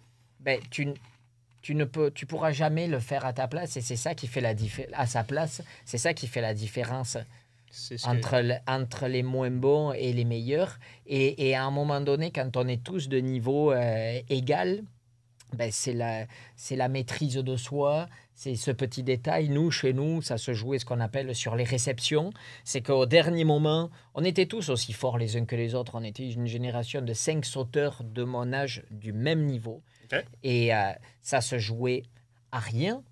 ben, 0.40 0.60
tu, 0.70 0.88
tu 1.62 1.74
ne 1.74 1.84
peux, 1.84 2.10
tu 2.10 2.26
pourras 2.26 2.52
jamais 2.52 2.88
le 2.88 2.98
faire 2.98 3.24
à 3.24 3.32
ta 3.32 3.48
place. 3.48 3.76
Et 3.76 3.80
c'est 3.80 3.96
ça 3.96 4.14
qui 4.14 4.26
fait 4.26 4.40
la 4.40 4.54
à 4.94 5.06
sa 5.06 5.24
place. 5.24 5.62
C'est 5.84 5.98
ça 5.98 6.12
qui 6.12 6.26
fait 6.26 6.40
la 6.40 6.54
différence 6.54 7.16
Que- 7.72 8.08
entre, 8.08 8.40
le- 8.40 8.54
entre 8.68 9.06
les 9.08 9.22
moins 9.22 9.50
bons 9.50 9.92
et 9.92 10.12
les 10.12 10.24
meilleurs. 10.24 10.78
Et, 11.06 11.48
et 11.48 11.54
à 11.54 11.64
un 11.64 11.70
moment 11.70 12.00
donné, 12.00 12.30
quand 12.30 12.56
on 12.56 12.68
est 12.68 12.82
tous 12.84 13.08
de 13.08 13.18
niveau 13.18 13.72
euh, 13.72 14.20
égal, 14.28 14.82
ben 15.54 15.70
c'est 15.70 15.92
la, 15.92 16.26
la 16.70 16.88
maîtrise 16.88 17.34
de 17.34 17.56
soi, 17.56 18.08
c'est 18.34 18.54
ce 18.54 18.70
petit 18.70 19.02
détail. 19.02 19.50
Nous, 19.50 19.70
chez 19.70 19.92
nous, 19.92 20.22
ça 20.22 20.38
se 20.38 20.54
jouait 20.54 20.78
ce 20.78 20.86
qu'on 20.86 21.00
appelle 21.00 21.34
sur 21.34 21.56
les 21.56 21.64
réceptions. 21.64 22.30
C'est 22.64 22.80
qu'au 22.80 23.04
dernier 23.04 23.44
moment, 23.44 23.90
on 24.14 24.24
était 24.24 24.46
tous 24.46 24.70
aussi 24.70 24.92
forts 24.94 25.18
les 25.18 25.36
uns 25.36 25.44
que 25.44 25.54
les 25.56 25.74
autres. 25.74 25.94
On 25.94 26.02
était 26.04 26.30
une 26.30 26.46
génération 26.46 27.02
de 27.02 27.12
cinq 27.12 27.44
sauteurs 27.44 28.02
de 28.02 28.22
mon 28.24 28.52
âge 28.54 28.82
du 28.90 29.12
même 29.12 29.44
niveau. 29.44 29.82
Et 30.42 30.74
euh, 30.74 30.92
ça 31.20 31.40
se 31.42 31.58
jouait 31.58 32.04
à 32.50 32.58
rien. 32.58 33.02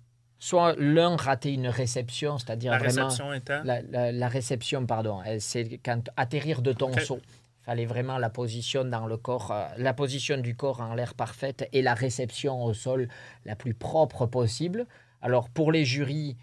Soit 0.43 0.75
l'un 0.79 1.15
ratait 1.17 1.53
une 1.53 1.67
réception, 1.67 2.39
c'est-à-dire 2.39 2.71
La 2.71 2.79
vraiment... 2.79 3.05
réception 3.05 3.31
étant. 3.31 3.61
La, 3.63 3.83
la- 3.83 4.11
la 4.11 4.27
réception, 4.27 4.87
pardon, 4.87 5.21
elle, 5.23 5.39
c'est 5.39 5.77
quand 5.85 6.09
atterrir 6.17 6.63
de 6.63 6.73
ton 6.73 6.91
Ok. 6.91 6.99
saut. 7.01 7.19
fallait 7.63 7.85
vraiment 7.85 8.17
la 8.17 8.31
position 8.31 8.83
dans 8.83 9.05
le 9.05 9.17
corps, 9.17 9.51
euh, 9.51 9.67
la 9.77 9.93
position 9.93 10.37
du 10.39 10.55
corps 10.55 10.81
en 10.81 10.95
l'air 10.95 11.13
parfaite 11.13 11.69
et 11.73 11.83
la 11.83 11.93
réception 11.93 12.63
au 12.63 12.73
sol 12.73 13.07
la 13.45 13.55
plus 13.55 13.75
propre 13.75 14.25
possible. 14.25 14.87
Alors 15.21 15.47
pour 15.47 15.71
les 15.71 15.85
jurys, 15.85 16.37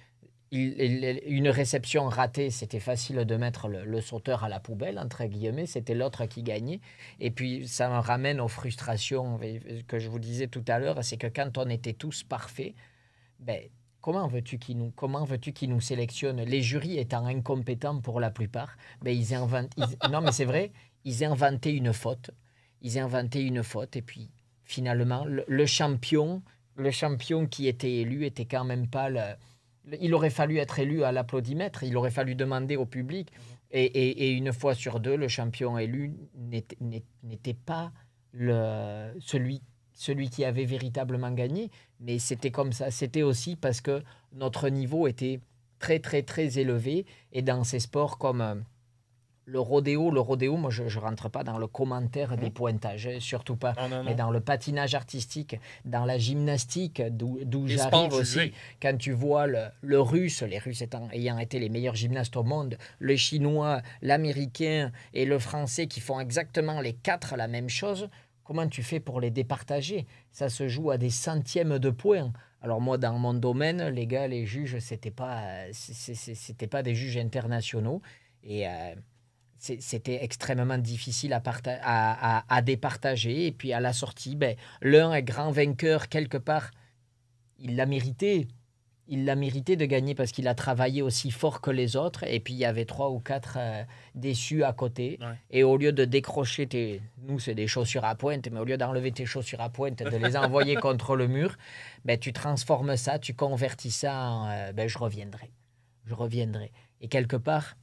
il- 0.53 0.81
il- 0.81 1.21
une 1.27 1.49
réception 1.49 2.05
ratée, 2.09 2.51
c'était 2.51 2.79
facile 2.79 3.25
de 3.25 3.37
mettre 3.37 3.67
le, 3.67 3.85
le 3.85 4.01
sauteur 4.01 4.45
à 4.45 4.49
la 4.49 4.61
poubelle, 4.61 4.97
entre 4.97 5.25
guillemets, 5.25 5.67
c'était 5.67 5.97
l'autre 5.97 6.25
qui 6.27 6.45
gagnait. 6.45 6.81
Et 7.19 7.33
puis 7.33 7.67
ça 7.67 7.89
me 7.89 7.99
ramène 7.99 8.41
aux 8.41 8.47
frustrations 8.49 9.41
euh, 9.43 9.59
que 9.89 9.99
je 9.99 10.09
vous 10.09 10.21
disais 10.21 10.47
tout 10.47 10.65
à 10.69 10.79
l'heure, 10.79 11.03
c'est 11.03 11.17
que 11.17 11.27
quand 11.27 11.59
on 11.59 11.69
était 11.69 11.95
tous 11.95 12.23
parfaits, 12.23 12.75
ben, 13.41 13.61
Comment 14.09 14.27
veux-tu 14.27 14.57
qu'ils 14.59 14.79
nous, 14.79 14.91
comment 14.93 15.25
veux-tu 15.25 15.53
qu'ils 15.53 15.69
nous 15.69 15.83
sélectionnent? 15.83 16.41
Les 16.41 16.63
jurys 16.63 16.97
étant 16.97 17.27
incompétents 17.27 18.01
pour 18.01 18.21
la 18.21 18.31
plupart, 18.31 18.79
ben 19.03 19.15
ils 19.15 19.35
inventent. 19.35 19.75
ils- 19.77 19.99
non, 20.11 20.23
mais 20.23 20.33
c'est 20.33 20.47
vrai, 20.47 20.73
ils 21.05 21.25
inventaient 21.27 21.75
une 21.75 21.93
faute. 21.93 22.31
Ils 22.81 22.99
inventaient 22.99 23.43
une 23.45 23.63
faute 23.63 23.97
et 23.97 24.01
puis 24.01 24.31
finalement 24.65 25.27
le, 25.27 25.45
le 25.47 25.67
champion, 25.67 26.43
le 26.77 26.91
champion 26.91 27.47
qui 27.47 27.69
était 27.69 27.97
élu 27.97 28.25
était 28.25 28.47
quand 28.47 28.65
même 28.65 28.87
pas 28.89 29.11
le. 29.11 29.21
Il 30.01 30.15
aurait 30.15 30.31
fallu 30.31 30.57
être 30.57 30.79
élu 30.79 31.05
à 31.05 31.13
l'applaudimètre. 31.13 31.83
Il 31.83 31.95
aurait 31.95 32.11
fallu 32.11 32.35
demander 32.35 32.77
au 32.77 32.87
public. 32.87 33.31
Et, 33.73 33.85
et- 33.85 34.29
et 34.29 34.31
une 34.31 34.55
fois 34.55 34.75
sur 34.75 35.01
deux, 35.01 35.19
le 35.19 35.29
champion 35.29 35.77
élu 35.77 36.15
n'était 36.35 37.53
pas 37.53 37.93
le, 38.33 39.13
celui, 39.21 39.61
celui 39.99 40.31
qui 40.31 40.45
avait 40.45 40.65
véritablement 40.65 41.33
gagné. 41.33 41.71
Mais 42.01 42.19
c'était 42.21 42.53
comme 42.53 42.73
ça. 42.73 42.91
C'était 42.91 43.23
aussi 43.23 43.57
parce 43.57 43.81
que 43.81 44.03
notre 44.33 44.69
niveau 44.69 45.09
était 45.09 45.41
très, 45.81 45.99
très, 45.99 46.23
très 46.23 46.59
élevé. 46.59 47.05
Et 47.33 47.43
dans 47.43 47.65
ces 47.65 47.81
sports 47.81 48.17
comme 48.17 48.41
euh, 48.41 48.55
le 49.45 49.59
rodéo, 49.59 50.13
le 50.13 50.21
rodéo, 50.21 50.57
moi, 50.57 50.71
je 50.71 50.85
ne 50.85 51.01
rentre 51.01 51.29
pas 51.29 51.43
dans 51.43 51.59
le 51.59 51.67
commentaire 51.67 52.37
des 52.37 52.51
pointages, 52.51 53.09
hein, 53.09 53.17
surtout 53.19 53.57
pas. 53.57 53.75
Non, 53.77 53.89
non, 53.89 54.05
Mais 54.05 54.15
dans 54.15 54.31
le 54.31 54.39
patinage 54.39 54.95
artistique, 54.95 55.59
dans 55.85 56.05
la 56.05 56.17
gymnastique, 56.17 57.03
d'où 57.11 57.67
j'arrive 57.67 58.13
aussi, 58.13 58.53
quand 58.81 58.97
tu 58.97 59.11
vois 59.11 59.49
le, 59.49 59.65
le 59.81 60.01
russe, 60.01 60.43
les 60.43 60.59
Russes 60.59 60.83
étant, 60.83 61.09
ayant 61.13 61.39
été 61.39 61.59
les 61.59 61.71
meilleurs 61.71 61.97
gymnastes 61.97 62.37
au 62.37 62.45
monde, 62.45 62.79
le 63.01 63.17
chinois, 63.17 63.83
l'américain 64.01 64.93
et 65.13 65.25
le 65.25 65.41
français 65.41 65.89
qui 65.89 65.99
font 65.99 66.21
exactement 66.21 66.81
les 66.81 66.93
quatre 66.93 67.35
la 67.35 67.49
même 67.49 67.69
chose, 67.69 68.09
comment 68.49 68.67
tu 68.67 68.83
fais 68.83 68.99
pour 68.99 69.21
les 69.21 69.31
départager? 69.31 70.07
Ça 70.33 70.49
se 70.49 70.69
joue 70.69 70.91
à 70.91 70.97
des 70.97 71.11
centièmes 71.11 71.79
de 71.79 71.91
points. 71.91 72.33
Alors 72.63 72.81
moi, 72.81 72.97
dans 72.97 73.19
mon 73.19 73.35
domaine, 73.35 73.89
les 73.89 74.07
gars, 74.07 74.27
les 74.27 74.47
juges, 74.47 74.79
c'était 74.79 75.11
pas, 75.11 75.71
c'était 75.73 76.67
pas 76.67 76.83
des 76.83 76.95
juges 76.95 77.19
internationaux. 77.19 78.01
Et 78.43 78.67
euh, 78.67 78.95
c'était 79.59 80.25
extrêmement 80.25 80.79
difficile 80.79 81.35
à- 81.35 82.45
à 82.49 82.63
départager. 82.63 83.49
Et 83.49 83.53
puis 83.53 83.75
à 83.75 83.81
la 83.81 83.93
sortie, 83.93 84.35
ben, 84.35 84.57
l'un 84.81 85.13
est 85.13 85.23
grand 85.23 85.51
vainqueur 85.51 86.09
quelque 86.09 86.39
part. 86.39 86.71
Il 87.59 87.77
l'a 87.77 87.85
mérité. 87.85 88.49
Il 89.11 89.25
l'a 89.25 89.35
mérité 89.35 89.77
de 89.77 89.85
gagner 89.87 90.15
parce 90.15 90.33
qu'il 90.33 90.47
a 90.49 90.55
travaillé 90.55 91.03
aussi 91.03 91.31
fort 91.31 91.61
que 91.61 91.71
les 91.71 91.97
autres. 91.97 92.25
Et 92.25 92.41
puis 92.41 92.55
il 92.55 92.59
y 92.59 92.65
avait 92.65 92.85
trois 92.85 93.11
ou 93.11 93.19
quatre 93.19 93.57
euh, 93.59 93.83
déçus 94.15 94.65
à 94.65 94.73
côté. 94.73 95.19
Ouais. 95.21 95.27
Et 95.51 95.65
au 95.65 95.77
lieu 95.77 95.93
de 95.93 96.05
décrocher 96.05 96.67
tes. 96.67 97.01
Nous, 97.27 97.39
c'est 97.39 97.55
des 97.55 97.67
chaussures 97.67 98.05
à 98.05 98.15
pointe, 98.15 98.49
mais 98.51 98.61
au 98.61 98.65
lieu 98.65 98.77
d'enlever 98.77 99.11
tes 99.13 99.27
chaussures 99.27 99.61
à 99.61 99.71
pointe, 99.71 100.03
de 100.03 100.17
les 100.17 100.37
envoyer 100.37 100.77
contre 100.77 101.17
le 101.17 101.27
mur, 101.27 101.57
ben, 102.05 102.19
tu 102.19 102.33
transformes 102.33 102.97
ça, 102.97 103.19
tu 103.19 103.35
convertis 103.35 103.91
ça 103.91 104.15
en 104.15 104.49
euh, 104.49 104.73
ben, 104.73 104.89
je 104.89 104.99
reviendrai. 104.99 105.51
Je 106.05 106.15
reviendrai. 106.15 106.71
Et 107.01 107.09
quelque 107.09 107.37
part, 107.37 107.77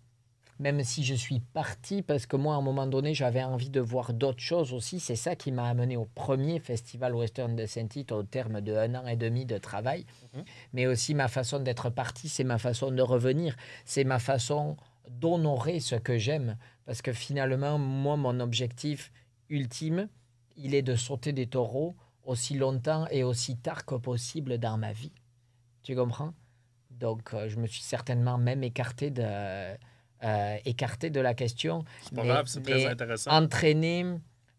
même 0.60 0.84
si 0.84 1.04
je 1.04 1.14
suis 1.14 1.42
parti, 1.42 2.02
parce 2.02 2.26
que 2.26 2.38
moi, 2.38 2.56
à 2.56 2.58
un 2.58 2.62
moment 2.62 2.88
donné, 2.88 3.14
j'avais 3.14 3.44
envie 3.44 3.70
de 3.70 3.82
voir 3.82 4.14
d'autres 4.14 4.40
choses 4.40 4.72
aussi, 4.74 5.00
c'est 5.00 5.18
ça 5.18 5.36
qui 5.36 5.52
m'a 5.52 5.68
amené 5.68 5.98
au 5.98 6.06
premier 6.16 6.60
festival 6.60 7.14
Western 7.14 7.56
de 7.56 7.66
Saint-Tite 7.66 8.12
au 8.12 8.24
terme 8.24 8.62
de 8.62 8.74
un 8.74 8.96
an 8.96 9.08
et 9.08 9.18
demi 9.18 9.46
de 9.46 9.58
travail. 9.58 10.06
Mhm. 10.34 10.44
Mais 10.74 10.88
aussi 10.88 11.14
ma 11.14 11.28
façon 11.28 11.60
d'être 11.60 11.90
parti, 11.90 12.30
c'est 12.30 12.46
ma 12.46 12.58
façon 12.58 12.92
de 12.92 13.02
revenir, 13.02 13.56
c'est 13.84 14.06
ma 14.06 14.20
façon 14.20 14.78
d'honorer 15.10 15.82
ce 15.82 15.96
que 15.96 16.18
j'aime. 16.18 16.58
Parce 16.86 17.02
que 17.02 17.12
finalement, 17.12 17.78
moi, 17.78 18.16
mon 18.16 18.40
objectif 18.40 19.12
ultime, 19.50 20.08
il 20.56 20.74
est 20.74 20.82
de 20.82 20.96
sauter 20.96 21.34
des 21.34 21.48
taureaux 21.48 21.96
aussi 22.24 22.56
longtemps 22.56 23.08
et 23.12 23.24
aussi 23.24 23.58
tard 23.58 23.86
que 23.86 23.96
possible 23.96 24.58
dans 24.58 24.78
ma 24.78 24.94
vie. 24.94 25.12
Tu 25.84 25.96
comprends? 25.96 26.34
Donc, 26.92 27.34
euh, 27.34 27.50
je 27.50 27.58
me 27.58 27.68
suis 27.68 27.84
certainement 27.84 28.38
même 28.38 28.64
écarté 28.64 29.12
de, 29.12 29.76
euh, 30.26 30.58
écarté 30.66 31.10
de 31.10 31.20
la 31.22 31.34
question. 31.34 31.86
C'est 32.02 32.16
pas 32.16 32.24
Mais- 32.24 32.28
grave, 32.30 32.48
c'est 32.48 32.62
très 32.64 32.86
intéressant. 32.86 33.32
Entraîner, 33.32 34.06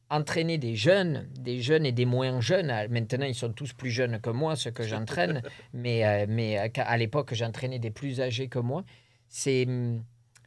entraîner 0.09 0.59
des 0.59 0.76
jeunes, 0.76 1.29
des 1.38 1.61
jeunes 1.61 1.85
et 1.85 1.92
des 1.92 2.07
moins 2.07 2.40
jeunes. 2.40 2.72
Maintenant, 2.90 3.26
ils 3.26 3.35
sont 3.35 3.52
tous 3.52 3.72
plus 3.72 3.90
jeunes 3.90 4.20
que 4.20 4.31
moi, 4.31 4.55
ceux 4.57 4.70
que 4.70 4.83
j'entraîne. 4.87 5.42
mais 5.72 6.07
euh, 6.07 6.26
mais 6.29 6.59
euh, 6.59 6.68
à 6.76 6.96
l'époque, 6.96 7.35
j'entraînais 7.35 7.79
des 7.81 7.90
plus 7.90 8.20
âgés 8.20 8.48
que 8.48 8.59
moi. 8.61 8.85
C'est 9.29 9.66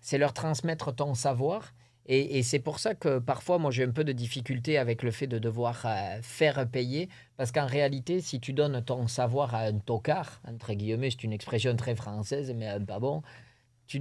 c'est 0.01 0.17
leur 0.17 0.33
transmettre 0.33 0.95
ton 0.95 1.13
savoir. 1.13 1.73
Et, 2.11 2.39
et 2.39 2.43
c'est 2.43 2.57
pour 2.59 2.79
ça 2.79 2.95
que 2.95 3.19
parfois, 3.19 3.59
moi, 3.59 3.69
j'ai 3.69 3.83
un 3.83 3.91
peu 3.91 4.03
de 4.03 4.13
difficulté 4.13 4.79
avec 4.79 5.03
le 5.03 5.11
fait 5.11 5.27
de 5.27 5.37
devoir 5.37 5.83
euh, 5.85 6.19
faire 6.23 6.67
payer. 6.67 7.07
Parce 7.37 7.51
qu'en 7.51 7.67
réalité, 7.67 8.19
si 8.21 8.39
tu 8.39 8.51
donnes 8.51 8.81
ton 8.83 9.07
savoir 9.07 9.53
à 9.53 9.65
un 9.65 9.77
tocard, 9.77 10.41
entre 10.47 10.73
guillemets, 10.73 11.11
c'est 11.11 11.23
une 11.23 11.33
expression 11.33 11.75
très 11.75 11.93
française, 11.93 12.51
mais 12.55 12.67
euh, 12.69 12.79
pas 12.79 12.97
bon, 12.99 13.21
tu 13.85 13.99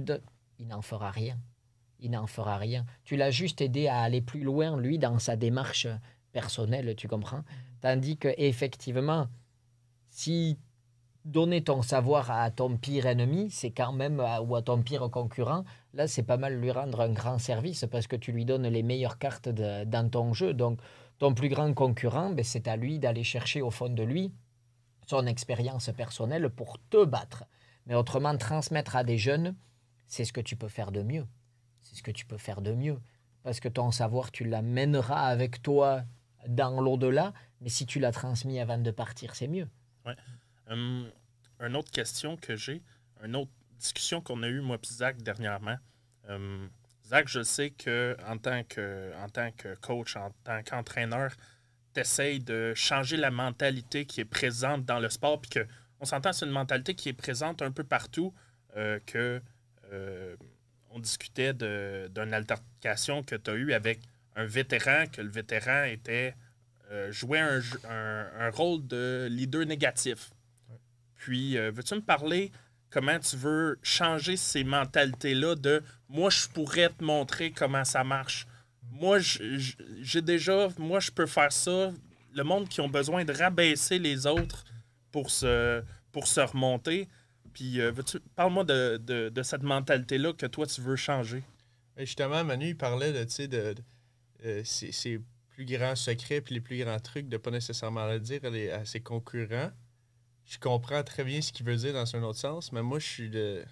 il 0.59 0.67
n'en 0.67 0.81
fera 0.81 1.09
rien. 1.09 1.37
Il 1.99 2.11
n'en 2.11 2.27
fera 2.27 2.57
rien. 2.57 2.85
Tu 3.03 3.17
l'as 3.17 3.31
juste 3.31 3.61
aidé 3.61 3.87
à 3.87 4.01
aller 4.01 4.21
plus 4.21 4.43
loin, 4.43 4.77
lui, 4.77 4.99
dans 4.99 5.19
sa 5.19 5.35
démarche 5.35 5.87
personnelle, 6.31 6.95
tu 6.95 7.07
comprends? 7.07 7.43
Tandis 7.81 8.17
que 8.17 8.29
effectivement, 8.37 9.27
si 10.09 10.57
donner 11.25 11.63
ton 11.63 11.81
savoir 11.81 12.31
à 12.31 12.49
ton 12.51 12.77
pire 12.77 13.05
ennemi, 13.05 13.49
c'est 13.51 13.71
quand 13.71 13.91
même, 13.91 14.23
ou 14.45 14.55
à 14.55 14.61
ton 14.61 14.81
pire 14.81 15.09
concurrent, 15.09 15.63
là, 15.93 16.07
c'est 16.07 16.23
pas 16.23 16.37
mal 16.37 16.59
lui 16.59 16.71
rendre 16.71 17.01
un 17.01 17.09
grand 17.09 17.37
service 17.39 17.85
parce 17.91 18.07
que 18.07 18.15
tu 18.15 18.31
lui 18.31 18.45
donnes 18.45 18.67
les 18.67 18.83
meilleures 18.83 19.17
cartes 19.17 19.49
dans 19.49 20.09
ton 20.09 20.33
jeu. 20.33 20.53
Donc, 20.53 20.79
ton 21.17 21.33
plus 21.33 21.49
grand 21.49 21.73
concurrent, 21.73 22.31
ben, 22.31 22.45
c'est 22.45 22.67
à 22.67 22.77
lui 22.77 22.99
d'aller 22.99 23.23
chercher 23.23 23.61
au 23.61 23.71
fond 23.71 23.89
de 23.89 24.03
lui 24.03 24.31
son 25.07 25.25
expérience 25.25 25.89
personnelle 25.95 26.49
pour 26.49 26.77
te 26.89 27.03
battre. 27.03 27.43
Mais 27.85 27.95
autrement, 27.95 28.37
transmettre 28.37 28.95
à 28.95 29.03
des 29.03 29.17
jeunes, 29.17 29.55
c'est 30.09 30.25
ce 30.25 30.33
que 30.33 30.41
tu 30.41 30.57
peux 30.57 30.67
faire 30.67 30.91
de 30.91 31.01
mieux. 31.01 31.25
C'est 31.81 31.95
ce 31.95 32.03
que 32.03 32.11
tu 32.11 32.25
peux 32.25 32.37
faire 32.37 32.61
de 32.61 32.73
mieux. 32.73 32.99
Parce 33.43 33.61
que 33.61 33.69
ton 33.69 33.91
savoir, 33.91 34.31
tu 34.31 34.43
l'amèneras 34.43 35.27
avec 35.27 35.61
toi 35.61 36.03
dans 36.47 36.81
l'au-delà, 36.81 37.33
mais 37.61 37.69
si 37.69 37.85
tu 37.85 37.99
l'as 37.99 38.11
transmis 38.11 38.59
avant 38.59 38.77
de 38.77 38.91
partir, 38.91 39.35
c'est 39.35 39.47
mieux. 39.47 39.69
Hum, 40.67 41.09
une 41.59 41.75
autre 41.75 41.91
question 41.91 42.35
que 42.35 42.55
j'ai, 42.55 42.81
une 43.23 43.35
autre 43.35 43.51
discussion 43.77 44.21
qu'on 44.21 44.43
a 44.43 44.47
eue, 44.47 44.61
moi 44.61 44.77
et 44.81 44.87
Zach, 44.87 45.21
dernièrement. 45.21 45.77
Hum, 46.27 46.69
Zach, 47.05 47.27
je 47.27 47.43
sais 47.43 47.71
que 47.71 48.17
en 48.27 48.37
tant 48.37 48.63
que, 48.63 49.13
en 49.23 49.29
tant 49.29 49.51
que 49.51 49.75
coach, 49.75 50.15
en 50.15 50.31
tant 50.43 50.61
qu'entraîneur, 50.63 51.31
tu 51.93 52.01
essayes 52.01 52.39
de 52.39 52.73
changer 52.75 53.17
la 53.17 53.31
mentalité 53.31 54.05
qui 54.05 54.21
est 54.21 54.25
présente 54.25 54.85
dans 54.85 54.99
le 54.99 55.09
sport. 55.09 55.39
Puis 55.41 55.49
que, 55.49 55.67
on 55.99 56.05
s'entend, 56.05 56.33
c'est 56.33 56.45
une 56.45 56.51
mentalité 56.51 56.93
qui 56.93 57.09
est 57.09 57.13
présente 57.13 57.61
un 57.61 57.71
peu 57.71 57.83
partout. 57.83 58.33
euh, 58.77 58.99
que 59.05 59.41
euh, 59.91 60.35
on 60.91 60.99
discutait 60.99 61.53
d'une 61.53 62.33
altercation 62.33 63.23
que 63.23 63.35
tu 63.35 63.51
as 63.51 63.55
eue 63.55 63.73
avec 63.73 63.99
un 64.35 64.45
vétéran, 64.45 65.05
que 65.11 65.21
le 65.21 65.29
vétéran 65.29 65.83
était 65.83 66.35
euh, 66.91 67.11
jouait 67.11 67.39
un, 67.39 68.49
rôle 68.49 68.85
de 68.87 69.27
leader 69.29 69.65
négatif. 69.65 70.31
Puis, 71.15 71.57
euh, 71.57 71.71
veux-tu 71.71 71.95
me 71.95 72.01
parler 72.01 72.51
comment 72.89 73.19
tu 73.19 73.35
veux 73.35 73.77
changer 73.83 74.37
ces 74.37 74.63
mentalités-là 74.63 75.55
de 75.55 75.83
moi, 76.07 76.31
je 76.31 76.47
pourrais 76.47 76.89
te 76.89 77.03
montrer 77.03 77.51
comment 77.51 77.85
ça 77.85 78.03
marche. 78.03 78.47
Moi, 78.91 79.19
j'ai 79.19 80.21
déjà, 80.21 80.69
moi, 80.79 80.99
je 80.99 81.11
peux 81.11 81.27
faire 81.27 81.51
ça. 81.51 81.91
Le 82.33 82.43
monde 82.43 82.67
qui 82.67 82.81
ont 82.81 82.89
besoin 82.89 83.23
de 83.23 83.33
rabaisser 83.33 83.99
les 83.99 84.25
autres 84.25 84.63
pour 85.11 85.29
se, 85.29 85.83
pour 86.11 86.27
se 86.27 86.41
remonter. 86.41 87.07
Puis, 87.53 87.81
euh, 87.81 87.91
parle-moi 88.35 88.63
de, 88.63 89.41
cette 89.43 89.63
mentalité-là 89.63 90.33
que 90.33 90.45
toi, 90.45 90.65
tu 90.65 90.81
veux 90.81 90.95
changer. 90.95 91.43
Et 91.97 92.05
justement, 92.05 92.43
Manu, 92.43 92.69
il 92.69 92.77
parlait 92.77 93.11
de, 93.11 93.45
de, 93.47 93.75
euh, 94.45 94.63
ses, 94.63 95.19
plus 95.49 95.65
grands 95.65 95.95
secrets 95.95 96.39
puis 96.39 96.55
les 96.55 96.61
plus 96.61 96.77
grands 96.77 96.99
trucs, 96.99 97.27
de 97.27 97.37
pas 97.37 97.51
nécessairement 97.51 98.07
le 98.07 98.19
dire 98.19 98.41
à 98.73 98.85
ses 98.85 99.01
concurrents. 99.01 99.71
Je 100.45 100.57
comprends 100.57 101.03
très 101.03 101.23
bien 101.23 101.41
ce 101.41 101.51
qu'il 101.51 101.65
veut 101.65 101.75
dire 101.75 101.93
dans 101.93 102.15
un 102.15 102.23
autre 102.23 102.39
sens, 102.39 102.71
mais 102.71 102.81
moi, 102.81 102.99
je 102.99 103.05
suis 103.05 103.29
de. 103.29 103.63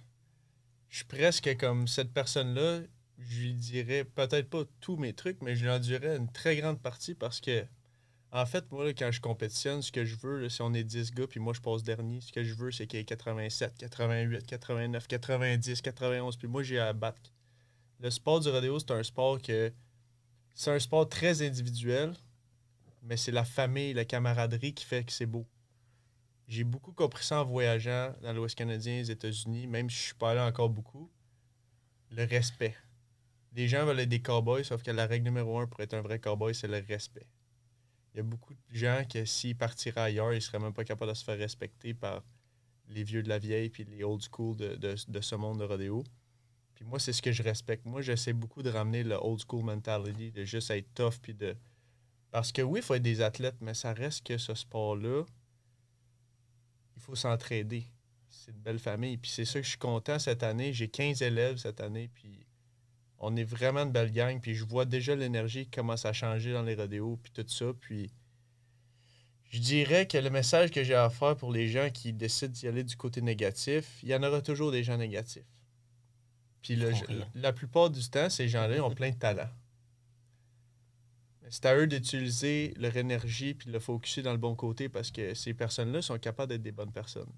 Je 0.89 0.97
suis 0.97 1.05
presque 1.05 1.57
comme 1.57 1.87
cette 1.87 2.13
personne-là. 2.13 2.81
Je 3.17 3.41
lui 3.41 3.53
dirais 3.53 4.03
peut-être 4.03 4.49
pas 4.49 4.63
tous 4.79 4.95
mes 4.95 5.13
trucs, 5.13 5.41
mais 5.41 5.55
je 5.55 5.63
lui 5.63 5.71
en 5.71 5.79
dirais 5.79 6.17
une 6.17 6.31
très 6.31 6.55
grande 6.55 6.79
partie 6.81 7.15
parce 7.15 7.41
que, 7.41 7.65
en 8.31 8.45
fait, 8.45 8.69
moi, 8.71 8.89
quand 8.93 9.11
je 9.11 9.21
compétitionne, 9.21 9.81
ce 9.81 9.91
que 9.91 10.05
je 10.05 10.15
veux, 10.15 10.49
si 10.49 10.61
on 10.61 10.73
est 10.73 10.83
10 10.83 11.13
gars 11.13 11.27
puis 11.27 11.39
moi, 11.39 11.53
je 11.53 11.61
passe 11.61 11.83
dernier, 11.83 12.21
ce 12.21 12.31
que 12.31 12.43
je 12.43 12.53
veux, 12.53 12.71
c'est 12.71 12.87
qu'il 12.87 12.99
y 12.99 13.01
ait 13.01 13.05
87, 13.05 13.77
88, 13.77 14.45
89, 14.45 15.07
90, 15.07 15.81
91, 15.81 16.35
puis 16.37 16.47
moi, 16.47 16.63
j'ai 16.63 16.79
à 16.79 16.93
battre 16.93 17.31
le 17.99 18.11
sport 18.11 18.39
du 18.39 18.49
rodéo, 18.49 18.79
c'est 18.79 18.91
un 18.91 19.03
sport 19.03 19.41
que. 19.41 19.73
C'est 20.53 20.71
un 20.71 20.79
sport 20.79 21.07
très 21.07 21.45
individuel, 21.45 22.13
mais 23.03 23.15
c'est 23.15 23.31
la 23.31 23.45
famille, 23.45 23.93
la 23.93 24.05
camaraderie 24.05 24.73
qui 24.73 24.85
fait 24.85 25.03
que 25.03 25.11
c'est 25.11 25.27
beau. 25.27 25.45
J'ai 26.47 26.63
beaucoup 26.63 26.93
compris 26.93 27.23
ça 27.23 27.41
en 27.41 27.45
voyageant 27.45 28.13
dans 28.23 28.33
l'Ouest 28.33 28.55
canadien, 28.55 28.97
les 28.97 29.11
États-Unis, 29.11 29.67
même 29.67 29.89
si 29.89 29.97
je 29.97 30.03
suis 30.03 30.13
pas 30.15 30.31
allé 30.31 30.39
encore 30.39 30.69
beaucoup. 30.69 31.11
Le 32.09 32.23
respect. 32.23 32.75
Les 33.53 33.67
gens 33.67 33.85
veulent 33.85 33.99
être 33.99 34.09
des 34.09 34.21
cowboys, 34.21 34.63
sauf 34.63 34.81
que 34.81 34.89
la 34.89 35.05
règle 35.05 35.25
numéro 35.25 35.59
un 35.59 35.67
pour 35.67 35.81
être 35.81 35.93
un 35.93 36.01
vrai 36.01 36.19
cowboy, 36.19 36.55
c'est 36.55 36.67
le 36.67 36.83
respect. 36.87 37.27
Il 38.13 38.17
y 38.17 38.19
a 38.19 38.23
beaucoup 38.23 38.53
de 38.53 38.59
gens 38.75 39.03
que 39.11 39.25
s'ils 39.25 39.55
partiraient 39.55 40.01
ailleurs, 40.01 40.33
ils 40.33 40.41
seraient 40.41 40.59
même 40.59 40.73
pas 40.73 40.83
capables 40.83 41.11
de 41.11 41.15
se 41.17 41.23
faire 41.23 41.37
respecter 41.37 41.93
par 41.93 42.23
les 42.87 43.03
vieux 43.03 43.21
de 43.21 43.29
la 43.29 43.37
vieille 43.39 43.69
puis 43.69 43.83
les 43.83 44.03
old 44.03 44.21
school 44.23 44.55
de, 44.55 44.75
de- 44.75 44.95
de 45.07 45.21
ce 45.21 45.35
monde 45.35 45.59
de 45.59 45.65
rodéo. 45.65 46.03
Puis 46.73 46.85
moi, 46.85 46.99
c'est 46.99 47.13
ce 47.13 47.21
que 47.21 47.31
je 47.31 47.43
respecte. 47.43 47.85
Moi, 47.85 48.01
j'essaie 48.01 48.33
beaucoup 48.33 48.63
de 48.63 48.69
ramener 48.69 49.03
le 49.03 49.15
old 49.15 49.39
school 49.47 49.63
mentality, 49.63 50.31
de 50.31 50.45
juste 50.45 50.69
être 50.71 50.93
tough. 50.93 51.15
Puis 51.21 51.33
de... 51.33 51.55
Parce 52.31 52.51
que 52.51 52.61
oui, 52.61 52.79
il 52.79 52.83
faut 52.83 52.93
être 52.95 53.01
des 53.03 53.21
athlètes, 53.21 53.57
mais 53.61 53.73
ça 53.73 53.93
reste 53.93 54.25
que 54.25 54.37
ce 54.37 54.53
sport-là, 54.53 55.23
il 56.95 57.01
faut 57.01 57.15
s'entraider. 57.15 57.83
C'est 58.29 58.51
une 58.51 58.59
belle 58.59 58.79
famille. 58.79 59.17
Puis 59.17 59.31
c'est 59.31 59.45
ça 59.45 59.59
que 59.59 59.63
je 59.65 59.69
suis 59.69 59.77
content 59.77 60.19
cette 60.19 60.43
année. 60.43 60.73
J'ai 60.73 60.87
15 60.87 61.21
élèves 61.21 61.57
cette 61.57 61.81
année. 61.81 62.09
Puis 62.13 62.46
on 63.19 63.35
est 63.35 63.43
vraiment 63.43 63.81
une 63.83 63.91
belle 63.91 64.11
gang. 64.11 64.39
Puis 64.41 64.55
je 64.55 64.65
vois 64.65 64.85
déjà 64.85 65.15
l'énergie 65.15 65.65
qui 65.65 65.71
commence 65.71 66.05
à 66.05 66.13
changer 66.13 66.53
dans 66.53 66.63
les 66.63 66.75
rodéos. 66.75 67.19
Puis 67.21 67.31
tout 67.31 67.47
ça. 67.47 67.65
Puis 67.79 68.11
je 69.49 69.59
dirais 69.59 70.07
que 70.07 70.17
le 70.17 70.29
message 70.29 70.71
que 70.71 70.83
j'ai 70.83 70.93
à 70.95 71.09
faire 71.09 71.35
pour 71.35 71.51
les 71.51 71.67
gens 71.69 71.89
qui 71.89 72.13
décident 72.13 72.51
d'y 72.51 72.67
aller 72.67 72.83
du 72.83 72.95
côté 72.95 73.21
négatif, 73.21 73.99
il 74.03 74.09
y 74.09 74.15
en 74.15 74.23
aura 74.23 74.41
toujours 74.41 74.71
des 74.71 74.83
gens 74.83 74.97
négatifs. 74.97 75.45
Puis 76.61 76.75
le- 76.75 76.91
la 77.35 77.53
plupart 77.53 77.89
du 77.89 78.01
temps, 78.09 78.29
ces 78.29 78.49
gens-là 78.49 78.83
ont 78.83 78.93
plein 78.93 79.11
de 79.11 79.15
talent. 79.15 79.49
C'est 81.49 81.65
à 81.65 81.77
eux 81.77 81.87
d'utiliser 81.87 82.73
leur 82.77 82.97
énergie 82.97 83.53
puis 83.53 83.67
de 83.67 83.71
le 83.71 83.79
focuser 83.79 84.21
dans 84.21 84.33
le 84.33 84.37
bon 84.37 84.53
côté 84.53 84.89
parce 84.89 85.11
que 85.11 85.33
ces 85.33 85.53
personnes-là 85.53 86.01
sont 86.01 86.19
capables 86.19 86.49
d'être 86.49 86.61
des 86.61 86.73
bonnes 86.73 86.91
personnes. 86.91 87.31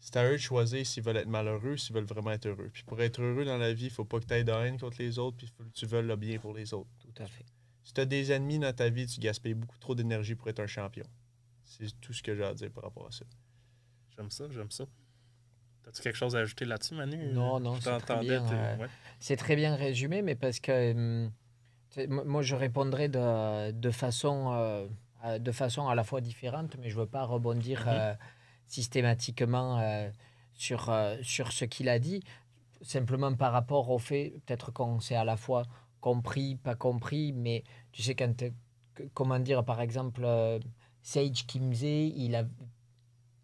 C'est 0.00 0.16
à 0.16 0.24
eux 0.26 0.32
de 0.32 0.36
choisir 0.38 0.84
s'ils 0.86 1.02
veulent 1.02 1.18
être 1.18 1.28
malheureux, 1.28 1.76
s'ils 1.76 1.94
veulent 1.94 2.04
vraiment 2.04 2.30
être 2.30 2.46
heureux. 2.46 2.70
Puis 2.72 2.82
pour 2.84 3.00
être 3.02 3.20
heureux 3.20 3.44
dans 3.44 3.58
la 3.58 3.72
vie, 3.72 3.84
il 3.86 3.90
faut 3.90 4.04
pas 4.04 4.18
que 4.18 4.24
tu 4.24 4.32
aies 4.34 4.44
de 4.44 4.52
haine 4.52 4.78
contre 4.78 4.96
les 5.00 5.18
autres, 5.18 5.36
puis 5.36 5.46
faut 5.46 5.62
que 5.64 5.68
tu 5.74 5.84
veuilles 5.86 6.06
le 6.06 6.16
bien 6.16 6.38
pour 6.38 6.54
les 6.54 6.72
autres. 6.72 6.88
Tout 7.00 7.22
à 7.22 7.26
fait. 7.26 7.44
Si 7.84 7.92
tu 7.92 8.00
as 8.00 8.06
des 8.06 8.32
ennemis 8.32 8.58
dans 8.58 8.72
ta 8.74 8.88
vie, 8.88 9.06
tu 9.06 9.20
gaspilles 9.20 9.54
beaucoup 9.54 9.78
trop 9.78 9.94
d'énergie 9.94 10.34
pour 10.34 10.48
être 10.48 10.60
un 10.60 10.66
champion. 10.66 11.04
C'est 11.64 12.00
tout 12.00 12.12
ce 12.14 12.22
que 12.22 12.34
j'ai 12.34 12.44
à 12.44 12.54
dire 12.54 12.70
par 12.70 12.84
rapport 12.84 13.06
à 13.06 13.10
ça. 13.10 13.24
J'aime 14.16 14.30
ça, 14.30 14.44
j'aime 14.50 14.70
ça. 14.70 14.84
As-tu 15.86 16.02
quelque 16.02 16.16
chose 16.16 16.34
à 16.36 16.40
ajouter 16.40 16.64
là-dessus, 16.64 16.94
Manu? 16.94 17.18
Non, 17.32 17.58
non, 17.60 17.74
Je 17.76 17.80
c'est 17.80 17.90
très 17.90 17.98
t'entendais, 17.98 18.26
bien, 18.38 18.52
euh, 18.52 18.76
ouais. 18.78 18.88
C'est 19.18 19.36
très 19.36 19.56
bien 19.56 19.74
résumé, 19.76 20.22
mais 20.22 20.34
parce 20.34 20.60
que 20.60 20.92
hum, 20.92 21.32
mo- 22.08 22.24
moi 22.24 22.42
je 22.42 22.54
répondrais 22.54 23.08
de, 23.08 23.70
de, 23.72 23.90
façon, 23.90 24.52
euh, 24.52 24.86
à- 25.22 25.38
de 25.38 25.52
façon 25.52 25.88
à 25.88 25.94
la 25.94 26.04
fois 26.04 26.20
différente, 26.20 26.76
mais 26.78 26.90
je 26.90 26.96
ne 26.96 27.00
veux 27.02 27.06
pas 27.08 27.24
rebondir 27.24 27.80
Mhm. 27.86 27.92
euh, 27.92 28.14
systématiquement 28.70 29.78
euh, 29.80 30.10
sur, 30.54 30.90
euh, 30.90 31.16
sur 31.22 31.52
ce 31.52 31.64
qu'il 31.64 31.88
a 31.88 31.98
dit, 31.98 32.22
simplement 32.82 33.34
par 33.34 33.52
rapport 33.52 33.90
au 33.90 33.98
fait, 33.98 34.34
peut-être 34.46 34.72
qu'on 34.72 35.00
s'est 35.00 35.16
à 35.16 35.24
la 35.24 35.36
fois 35.36 35.64
compris, 36.00 36.56
pas 36.56 36.74
compris, 36.74 37.32
mais 37.32 37.64
tu 37.92 38.02
sais, 38.02 38.14
quand, 38.14 38.44
que- 38.94 39.02
comment 39.12 39.38
dire, 39.38 39.64
par 39.64 39.80
exemple, 39.80 40.22
euh, 40.24 40.58
Sage 41.02 41.46
Kimze, 41.46 41.82
il 41.82 42.34
a 42.34 42.44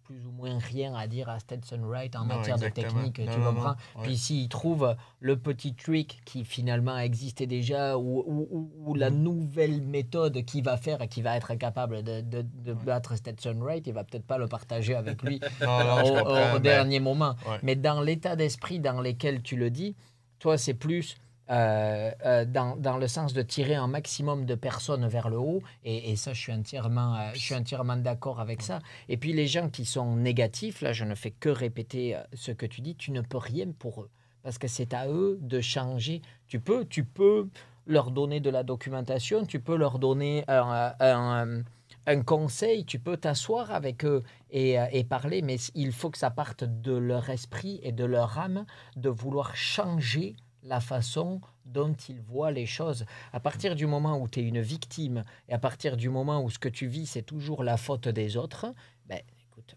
plus 0.06 0.24
ou 0.24 0.30
moins 0.30 0.58
rien 0.58 0.94
à 0.94 1.06
dire 1.08 1.28
à 1.28 1.38
Stetson 1.40 1.80
Wright 1.82 2.14
en 2.14 2.20
Non, 2.24 2.36
matière 2.36 2.58
de 2.58 2.68
technique, 2.68 3.18
Non, 3.18 3.32
tu 3.32 3.40
non, 3.40 3.46
comprends? 3.54 3.74
puis 4.02 4.16
s'il 4.16 4.48
trouve 4.48 4.94
le 5.20 5.36
petit 5.36 5.74
trick 5.74 6.20
qui 6.24 6.44
finalement 6.44 6.96
existait 6.98 7.46
déjà 7.46 7.98
ou, 7.98 8.20
ou- 8.26 8.48
ou- 8.50 8.70
ou 8.86 8.94
la 8.94 9.10
Mhm. 9.10 9.22
nouvelle 9.22 9.82
méthode 9.82 10.44
qui 10.44 10.62
va 10.62 10.76
faire 10.76 11.02
et 11.02 11.08
qui 11.08 11.22
va 11.22 11.36
être 11.36 11.54
capable 11.56 12.02
de, 12.04 12.20
de- 12.20 12.42
de 12.42 12.72
Ouais. 12.72 12.84
battre 12.84 13.16
Stetson 13.16 13.56
Wright, 13.58 13.84
il 13.86 13.92
va 13.94 14.04
peut-être 14.04 14.26
pas 14.26 14.38
le 14.38 14.46
partager 14.46 14.94
avec 14.94 15.22
lui 15.22 15.40
au, 15.62 16.54
mais- 16.54 16.60
dernier 16.60 17.00
moment. 17.00 17.34
Ouais. 17.48 17.58
Mais 17.62 17.74
dans 17.76 18.00
l'état 18.00 18.36
d'esprit 18.36 18.78
dans 18.78 19.00
lequel 19.00 19.42
tu 19.42 19.56
le 19.56 19.70
dis, 19.70 19.96
toi, 20.38 20.56
c'est 20.58 20.74
plus 20.74 21.16
euh, 21.50 22.10
euh, 22.24 22.44
dans, 22.44 22.76
dans 22.76 22.96
le 22.96 23.08
sens 23.08 23.32
de 23.32 23.42
tirer 23.42 23.74
un 23.74 23.86
maximum 23.86 24.46
de 24.46 24.54
personnes 24.54 25.06
vers 25.06 25.28
le 25.28 25.38
haut. 25.38 25.62
Et, 25.84 26.10
et 26.10 26.16
ça, 26.16 26.32
je 26.32 26.40
suis 26.40 26.52
entièrement, 26.52 27.14
euh, 27.16 27.56
entièrement 27.56 27.96
d'accord 27.96 28.40
avec 28.40 28.62
ça. 28.62 28.80
Et 29.08 29.16
puis 29.16 29.32
les 29.32 29.46
gens 29.46 29.68
qui 29.68 29.84
sont 29.84 30.16
négatifs, 30.16 30.80
là, 30.80 30.92
je 30.92 31.04
ne 31.04 31.14
fais 31.14 31.30
que 31.30 31.48
répéter 31.48 32.16
ce 32.34 32.50
que 32.52 32.66
tu 32.66 32.80
dis, 32.80 32.94
tu 32.96 33.12
ne 33.12 33.20
peux 33.20 33.38
rien 33.38 33.66
pour 33.78 34.02
eux. 34.02 34.10
Parce 34.42 34.58
que 34.58 34.68
c'est 34.68 34.94
à 34.94 35.08
eux 35.08 35.38
de 35.40 35.60
changer. 35.60 36.22
Tu 36.46 36.60
peux, 36.60 36.84
tu 36.84 37.04
peux 37.04 37.48
leur 37.86 38.10
donner 38.10 38.40
de 38.40 38.50
la 38.50 38.62
documentation, 38.62 39.46
tu 39.46 39.60
peux 39.60 39.76
leur 39.76 39.98
donner 39.98 40.44
un, 40.48 40.94
un- 41.00 42.22
conseil, 42.22 42.84
tu 42.84 42.98
peux 42.98 43.16
t'asseoir 43.16 43.70
avec 43.72 44.04
eux 44.04 44.22
et, 44.50 44.76
et 44.92 45.04
parler, 45.04 45.42
mais 45.42 45.56
il 45.74 45.92
faut 45.92 46.10
que 46.10 46.18
ça 46.18 46.30
parte 46.30 46.64
de 46.64 46.92
leur 46.92 47.30
esprit 47.30 47.80
et 47.82 47.92
de 47.92 48.04
leur 48.04 48.38
âme 48.38 48.64
de 48.96 49.08
vouloir 49.08 49.56
changer 49.56 50.36
la 50.66 50.80
façon 50.80 51.40
dont 51.64 51.94
ils 52.08 52.20
voient 52.20 52.50
les 52.50 52.66
choses. 52.66 53.06
À 53.32 53.40
partir 53.40 53.74
du 53.74 53.86
moment 53.86 54.20
où 54.20 54.28
tu 54.28 54.40
es 54.40 54.42
une 54.42 54.60
victime 54.60 55.24
et 55.48 55.54
à 55.54 55.58
partir 55.58 55.96
du 55.96 56.08
moment 56.08 56.42
où 56.42 56.50
ce 56.50 56.58
que 56.58 56.68
tu 56.68 56.86
vis, 56.86 57.06
c'est 57.06 57.22
toujours 57.22 57.62
la 57.62 57.76
faute 57.76 58.08
des 58.08 58.36
autres, 58.36 58.66
ben, 59.06 59.20
écoute, 59.42 59.76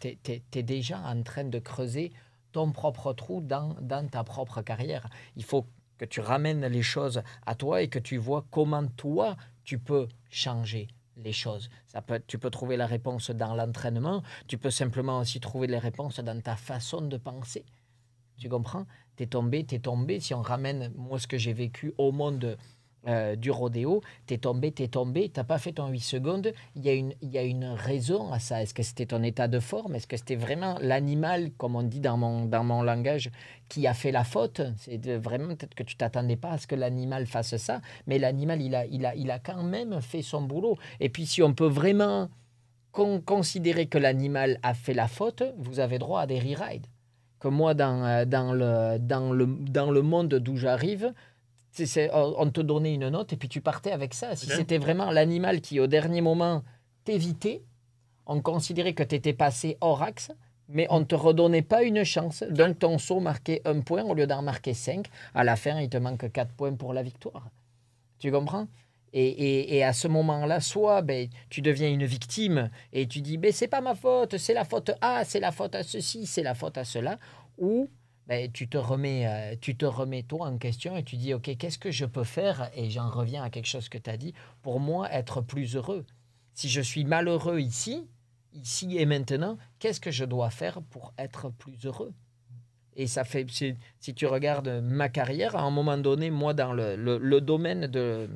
tu 0.00 0.18
es, 0.58 0.62
déjà 0.62 0.98
en 0.98 1.22
train 1.22 1.44
de 1.44 1.58
creuser 1.58 2.12
ton 2.52 2.72
propre 2.72 3.12
trou 3.12 3.40
dans, 3.40 3.74
ta 4.10 4.24
propre 4.24 4.62
carrière. 4.62 5.08
Il 5.36 5.44
faut 5.44 5.66
que 5.98 6.04
tu 6.04 6.20
ramènes 6.20 6.66
les 6.66 6.82
choses 6.82 7.22
à 7.46 7.54
toi 7.54 7.82
et 7.82 7.88
que 7.88 7.98
tu 7.98 8.16
vois 8.16 8.44
comment 8.50 8.86
toi, 8.86 9.36
tu 9.64 9.78
peux 9.78 10.08
changer 10.30 10.88
les 11.16 11.32
choses. 11.32 11.70
Ça 11.86 12.02
peut, 12.02 12.20
tu 12.26 12.38
peux 12.38 12.50
trouver 12.50 12.76
la 12.76 12.86
réponse 12.86 13.30
dans 13.30 13.54
l'entraînement, 13.54 14.22
tu 14.48 14.58
peux 14.58 14.70
simplement 14.70 15.20
aussi 15.20 15.38
trouver 15.38 15.68
les 15.68 15.78
réponses 15.78 16.18
dans 16.18 16.40
ta 16.40 16.56
façon 16.56 17.02
de 17.02 17.16
penser. 17.16 17.64
Tu 18.38 18.48
comprends? 18.48 18.86
T'es 19.16 19.26
tombé, 19.26 19.64
t'es 19.64 19.78
tombé. 19.78 20.20
Si 20.20 20.34
on 20.34 20.42
ramène, 20.42 20.92
moi, 20.96 21.18
ce 21.18 21.26
que 21.26 21.38
j'ai 21.38 21.52
vécu 21.52 21.94
au 21.98 22.10
monde 22.12 22.56
euh, 23.06 23.36
du 23.36 23.50
rodéo, 23.50 24.00
t'es 24.26 24.38
tombé, 24.38 24.72
t'es 24.72 24.88
tombé, 24.88 25.28
t'as 25.28 25.44
pas 25.44 25.58
fait 25.58 25.72
ton 25.72 25.88
8 25.88 26.00
secondes. 26.00 26.52
Il 26.74 26.84
y, 26.84 26.88
a 26.88 26.94
une, 26.94 27.14
y 27.22 27.38
a 27.38 27.42
une 27.42 27.66
raison 27.66 28.32
à 28.32 28.38
ça. 28.40 28.62
Est-ce 28.62 28.74
que 28.74 28.82
c'était 28.82 29.06
ton 29.06 29.22
état 29.22 29.46
de 29.46 29.60
forme? 29.60 29.94
Est-ce 29.94 30.06
que 30.06 30.16
c'était 30.16 30.36
vraiment 30.36 30.78
l'animal, 30.80 31.52
comme 31.52 31.76
on 31.76 31.82
dit 31.82 32.00
dans 32.00 32.16
mon, 32.16 32.46
dans 32.46 32.64
mon 32.64 32.82
langage, 32.82 33.30
qui 33.68 33.86
a 33.86 33.94
fait 33.94 34.10
la 34.10 34.24
faute? 34.24 34.62
C'est 34.78 35.06
vraiment 35.16 35.48
peut-être 35.48 35.74
que 35.74 35.82
tu 35.84 35.96
t'attendais 35.96 36.36
pas 36.36 36.50
à 36.52 36.58
ce 36.58 36.66
que 36.66 36.74
l'animal 36.74 37.26
fasse 37.26 37.56
ça, 37.56 37.80
mais 38.06 38.18
l'animal, 38.18 38.60
il 38.62 38.74
a, 38.74 38.86
il, 38.86 39.06
a, 39.06 39.14
il 39.14 39.30
a 39.30 39.38
quand 39.38 39.62
même 39.62 40.00
fait 40.00 40.22
son 40.22 40.42
boulot. 40.42 40.76
Et 40.98 41.08
puis, 41.08 41.26
si 41.26 41.42
on 41.42 41.54
peut 41.54 41.66
vraiment 41.68 42.30
con- 42.92 43.20
considérer 43.20 43.86
que 43.86 43.98
l'animal 43.98 44.58
a 44.62 44.74
fait 44.74 44.94
la 44.94 45.08
faute, 45.08 45.42
vous 45.58 45.78
avez 45.80 45.98
droit 45.98 46.22
à 46.22 46.26
des 46.26 46.40
re-rides. 46.40 46.86
Que 47.44 47.48
moi, 47.50 47.74
dans, 47.74 48.02
euh, 48.06 48.24
dans, 48.24 48.54
le, 48.54 48.96
dans, 48.98 49.30
le, 49.34 49.44
dans 49.44 49.90
le 49.90 50.00
monde 50.00 50.28
d'où 50.36 50.56
j'arrive, 50.56 51.12
c'est- 51.72 51.84
c'est- 51.84 52.10
on 52.14 52.48
te 52.50 52.62
donnait 52.62 52.94
une 52.94 53.10
note 53.10 53.34
et 53.34 53.36
puis 53.36 53.50
tu 53.50 53.60
partais 53.60 53.92
avec 53.92 54.14
ça. 54.14 54.34
Si 54.34 54.46
c'était 54.56 54.78
vraiment 54.78 55.10
l'animal 55.10 55.60
qui, 55.60 55.78
au 55.78 55.86
dernier 55.86 56.22
moment, 56.22 56.62
t'évitait, 57.04 57.62
on 58.24 58.40
considérait 58.40 58.94
que 58.94 59.02
tu 59.02 59.14
étais 59.16 59.34
passé 59.34 59.76
hors 59.82 60.02
axe, 60.02 60.32
mais 60.70 60.86
on 60.88 61.00
ne 61.00 61.04
te 61.04 61.14
redonnait 61.14 61.60
pas 61.60 61.82
une 61.82 62.02
chance. 62.02 62.42
Donc 62.48 62.78
ton 62.78 62.96
saut 62.96 63.20
marquait 63.20 63.60
un 63.66 63.80
point 63.82 64.04
au 64.04 64.14
lieu 64.14 64.26
d'en 64.26 64.40
marquer 64.40 64.72
cinq. 64.72 65.08
À 65.34 65.44
la 65.44 65.56
fin, 65.56 65.78
il 65.80 65.90
te 65.90 65.98
manque 65.98 66.32
quatre 66.32 66.52
points 66.54 66.72
pour 66.72 66.94
la 66.94 67.02
victoire. 67.02 67.50
Tu 68.20 68.32
comprends? 68.32 68.68
Et, 69.14 69.26
et- 69.28 69.76
et 69.76 69.84
à 69.84 69.92
ce 69.92 70.08
moment-là, 70.08 70.60
soit 70.60 71.00
ben, 71.02 71.28
tu 71.48 71.62
deviens 71.62 71.88
une 71.88 72.04
victime 72.04 72.70
et 72.92 73.06
tu 73.06 73.20
dis 73.22 73.38
ben, 73.38 73.52
c'est 73.52 73.68
pas 73.68 73.80
ma 73.80 73.94
faute, 73.94 74.36
c'est 74.38 74.54
la 74.54 74.64
faute 74.64 74.90
à, 75.00 75.24
c'est 75.24 75.40
la 75.40 75.52
faute 75.52 75.74
à 75.76 75.82
ceci, 75.84 76.26
c'est 76.26 76.42
la 76.42 76.54
faute 76.54 76.76
à 76.78 76.84
cela, 76.84 77.18
ou 77.58 77.88
ben, 78.26 78.50
tu, 78.50 78.68
te 78.68 78.76
remets, 78.76 79.26
euh, 79.26 79.56
tu 79.60 79.76
te 79.76 79.84
remets 79.86 80.24
toi 80.24 80.48
en 80.48 80.58
question 80.58 80.96
et 80.96 81.04
tu 81.04 81.16
dis 81.16 81.32
ok, 81.34 81.56
qu'est-ce 81.56 81.78
que 81.78 81.90
je 81.92 82.06
peux 82.06 82.24
faire? 82.24 82.70
Et 82.74 82.90
j'en 82.90 83.08
reviens 83.08 83.44
à 83.44 83.50
quelque 83.50 83.66
chose 83.68 83.88
que 83.88 83.98
tu 83.98 84.10
as 84.10 84.16
dit. 84.16 84.34
Pour 84.62 84.80
moi, 84.80 85.10
être 85.12 85.40
plus 85.42 85.76
heureux. 85.76 86.04
Si 86.54 86.68
je 86.68 86.80
suis 86.80 87.04
malheureux 87.04 87.60
ici, 87.60 88.08
ici 88.52 88.96
et 88.98 89.06
maintenant, 89.06 89.58
qu'est-ce 89.78 90.00
que 90.00 90.10
je 90.10 90.24
dois 90.24 90.50
faire 90.50 90.80
pour 90.82 91.12
être 91.18 91.50
plus 91.50 91.84
heureux? 91.84 92.12
Et 92.96 93.06
ça 93.06 93.24
fait, 93.24 93.50
si, 93.50 93.74
si 94.00 94.14
tu 94.14 94.26
regardes 94.26 94.80
ma 94.82 95.08
carrière, 95.08 95.56
à 95.56 95.62
un 95.62 95.70
moment 95.70 95.98
donné, 95.98 96.30
moi, 96.30 96.54
dans 96.54 96.72
le, 96.72 96.96
le- 96.96 97.18
le 97.18 97.40
domaine 97.40 97.86
de, 97.88 98.28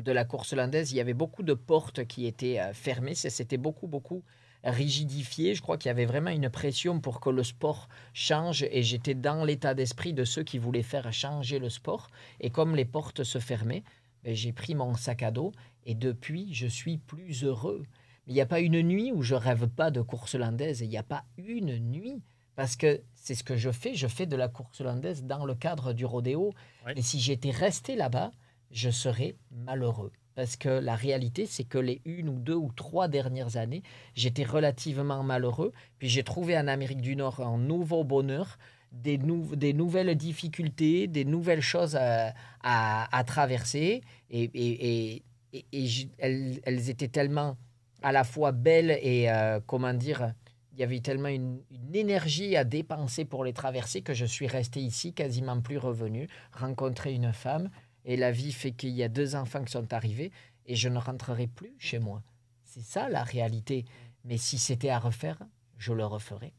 de 0.00 0.12
la 0.12 0.24
course 0.24 0.52
hollandaise, 0.52 0.92
il 0.92 0.96
y 0.96 1.00
avait 1.00 1.14
beaucoup 1.14 1.42
de 1.42 1.54
portes 1.54 2.04
qui 2.06 2.26
étaient 2.26 2.60
euh, 2.60 2.72
fermées. 2.72 3.14
C'était 3.14 3.56
beaucoup, 3.56 3.86
beaucoup 3.86 4.22
rigidifié. 4.64 5.54
Je 5.54 5.62
crois 5.62 5.78
qu'il 5.78 5.88
y 5.88 5.90
avait 5.90 6.06
vraiment 6.06 6.30
une 6.30 6.50
pression 6.50 7.00
pour 7.00 7.20
que 7.20 7.30
le 7.30 7.42
sport 7.42 7.88
change 8.12 8.66
et 8.70 8.82
j'étais 8.82 9.14
dans 9.14 9.44
l'état 9.44 9.74
d'esprit 9.74 10.12
de 10.12 10.24
ceux 10.24 10.42
qui 10.42 10.58
voulaient 10.58 10.82
faire 10.82 11.12
changer 11.12 11.58
le 11.58 11.70
sport. 11.70 12.08
Et 12.40 12.50
comme 12.50 12.76
les 12.76 12.84
portes 12.84 13.24
se 13.24 13.38
fermaient, 13.38 13.84
ben, 14.24 14.34
j'ai 14.34 14.52
pris 14.52 14.74
mon 14.74 14.94
sac 14.94 15.22
à 15.22 15.30
dos 15.30 15.52
et 15.86 15.94
depuis, 15.94 16.52
je 16.52 16.66
suis 16.66 16.98
plus 16.98 17.44
heureux. 17.44 17.84
Il 18.26 18.34
n'y 18.34 18.40
a 18.40 18.46
pas 18.46 18.60
une 18.60 18.82
nuit 18.82 19.12
où 19.12 19.22
je 19.22 19.34
rêve 19.34 19.66
pas 19.68 19.90
de 19.90 20.02
course 20.02 20.34
hollandaise. 20.34 20.80
Il 20.82 20.88
n'y 20.88 20.98
a 20.98 21.02
pas 21.02 21.24
une 21.38 21.78
nuit 21.78 22.22
parce 22.54 22.76
que 22.76 23.00
c'est 23.14 23.34
ce 23.34 23.42
que 23.42 23.56
je 23.56 23.70
fais. 23.70 23.94
Je 23.94 24.06
fais 24.06 24.26
de 24.26 24.36
la 24.36 24.48
course 24.48 24.80
hollandaise 24.80 25.24
dans 25.24 25.46
le 25.46 25.54
cadre 25.54 25.92
du 25.94 26.04
rodéo. 26.04 26.52
Et 26.94 27.02
si 27.02 27.18
j'étais 27.18 27.50
resté 27.50 27.96
là-bas, 27.96 28.30
je 28.70 28.90
serais 28.90 29.36
malheureux. 29.50 30.12
Parce 30.34 30.56
que 30.56 30.68
la 30.68 30.94
réalité, 30.94 31.44
c'est 31.44 31.64
que 31.64 31.76
les 31.78 32.00
une 32.04 32.28
ou 32.28 32.38
deux 32.38 32.54
ou 32.54 32.70
trois 32.74 33.08
dernières 33.08 33.56
années, 33.56 33.82
j'étais 34.14 34.44
relativement 34.44 35.22
malheureux. 35.22 35.72
Puis 35.98 36.08
j'ai 36.08 36.22
trouvé 36.22 36.56
en 36.56 36.66
Amérique 36.68 37.00
du 37.00 37.16
Nord 37.16 37.40
un 37.40 37.58
nouveau 37.58 38.04
bonheur, 38.04 38.56
des, 38.92 39.18
des 39.18 39.72
nouvelles 39.72 40.14
difficultés, 40.16 41.08
des 41.08 41.24
nouvelles 41.24 41.60
choses 41.60 41.96
à, 41.96 42.32
à- 42.62 43.24
traverser. 43.24 44.02
Et, 44.30 44.44
et- 44.54 45.16
et- 45.52 45.64
et- 45.72 46.08
elles, 46.18 46.60
elles 46.62 46.90
étaient 46.90 47.08
tellement 47.08 47.56
à 48.02 48.12
la 48.12 48.24
fois 48.24 48.52
belles 48.52 48.98
et, 49.02 49.30
euh, 49.30 49.60
comment 49.66 49.92
dire, 49.92 50.32
il 50.72 50.78
y 50.78 50.82
avait 50.84 51.00
tellement 51.00 51.28
une, 51.28 51.60
une 51.70 51.94
énergie 51.94 52.56
à 52.56 52.64
dépenser 52.64 53.24
pour 53.24 53.44
les 53.44 53.52
traverser 53.52 54.00
que 54.00 54.14
je 54.14 54.24
suis 54.24 54.46
resté 54.46 54.80
ici, 54.80 55.12
quasiment 55.12 55.60
plus 55.60 55.76
revenu, 55.76 56.28
rencontrer 56.52 57.12
une 57.12 57.32
femme. 57.32 57.68
Et 58.04 58.16
la 58.16 58.32
vie 58.32 58.52
fait 58.52 58.72
qu'il 58.72 58.90
y 58.90 59.02
a 59.02 59.08
deux 59.08 59.34
enfants 59.36 59.64
qui 59.64 59.72
sont 59.72 59.92
arrivés 59.92 60.32
et 60.66 60.74
je 60.76 60.88
ne 60.88 60.98
rentrerai 60.98 61.46
plus 61.46 61.74
chez 61.78 61.98
moi. 61.98 62.22
C'est 62.64 62.82
ça 62.82 63.08
la 63.08 63.22
réalité. 63.22 63.84
Mais 64.24 64.36
si 64.38 64.58
c'était 64.58 64.90
à 64.90 64.98
refaire, 64.98 65.38
je 65.78 65.92
le 65.92 66.04
referais. 66.04 66.52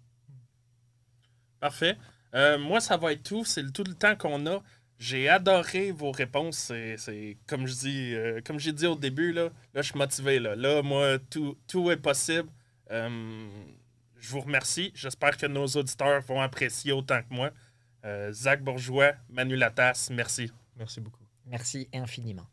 Parfait. 1.60 1.98
Euh, 2.34 2.58
moi, 2.58 2.80
ça 2.80 2.98
va 2.98 3.14
être 3.14 3.24
tout. 3.24 3.46
C'est 3.46 3.62
le- 3.62 3.72
tout 3.72 3.84
le 3.84 3.94
temps 3.94 4.16
qu'on 4.16 4.46
a. 4.48 4.64
J'ai 4.98 5.30
adoré 5.30 5.92
vos 5.92 6.12
réponses. 6.12 6.72
C'est, 6.98 7.38
comme 7.48 7.66
je 7.68 7.74
dis, 7.76 8.14
euh, 8.16 8.42
comme 8.46 8.60
j'ai 8.60 8.72
dit 8.74 8.86
au 8.88 8.96
début, 8.96 9.32
là, 9.34 9.46
là, 9.74 9.82
je 9.82 9.90
suis 9.90 9.98
motivé. 9.98 10.40
Là, 10.40 10.56
là 10.56 10.82
moi, 10.84 11.18
tout, 11.30 11.58
tout 11.68 11.90
est 11.92 11.98
possible. 11.98 12.50
Euh, 12.92 13.48
je 14.20 14.30
vous 14.32 14.42
remercie. 14.42 14.92
J'espère 14.96 15.38
que 15.38 15.46
nos 15.48 15.66
auditeurs 15.68 16.22
vont 16.22 16.42
apprécier 16.42 16.92
autant 16.92 17.22
que 17.22 17.34
moi. 17.34 17.52
Euh, 18.06 18.32
Zach 18.32 18.64
Bourgeois, 18.64 19.14
Manu 19.30 19.56
Latas, 19.56 20.10
merci. 20.12 20.52
Merci 20.78 21.00
beaucoup. 21.02 21.24
Merci 21.52 21.90
infiniment. 21.92 22.48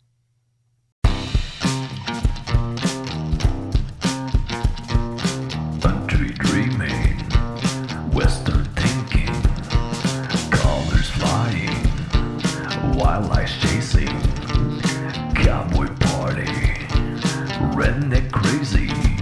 Country 5.80 6.32
dreaming, 6.32 7.16
Western 8.12 8.64
thinking, 8.74 9.32
colors 10.50 11.10
flying, 11.10 11.78
wildlife 12.98 13.60
chasing, 13.60 14.20
cowboy 15.36 15.86
party, 16.00 16.46
redneck 17.78 18.32
crazy. 18.32 19.17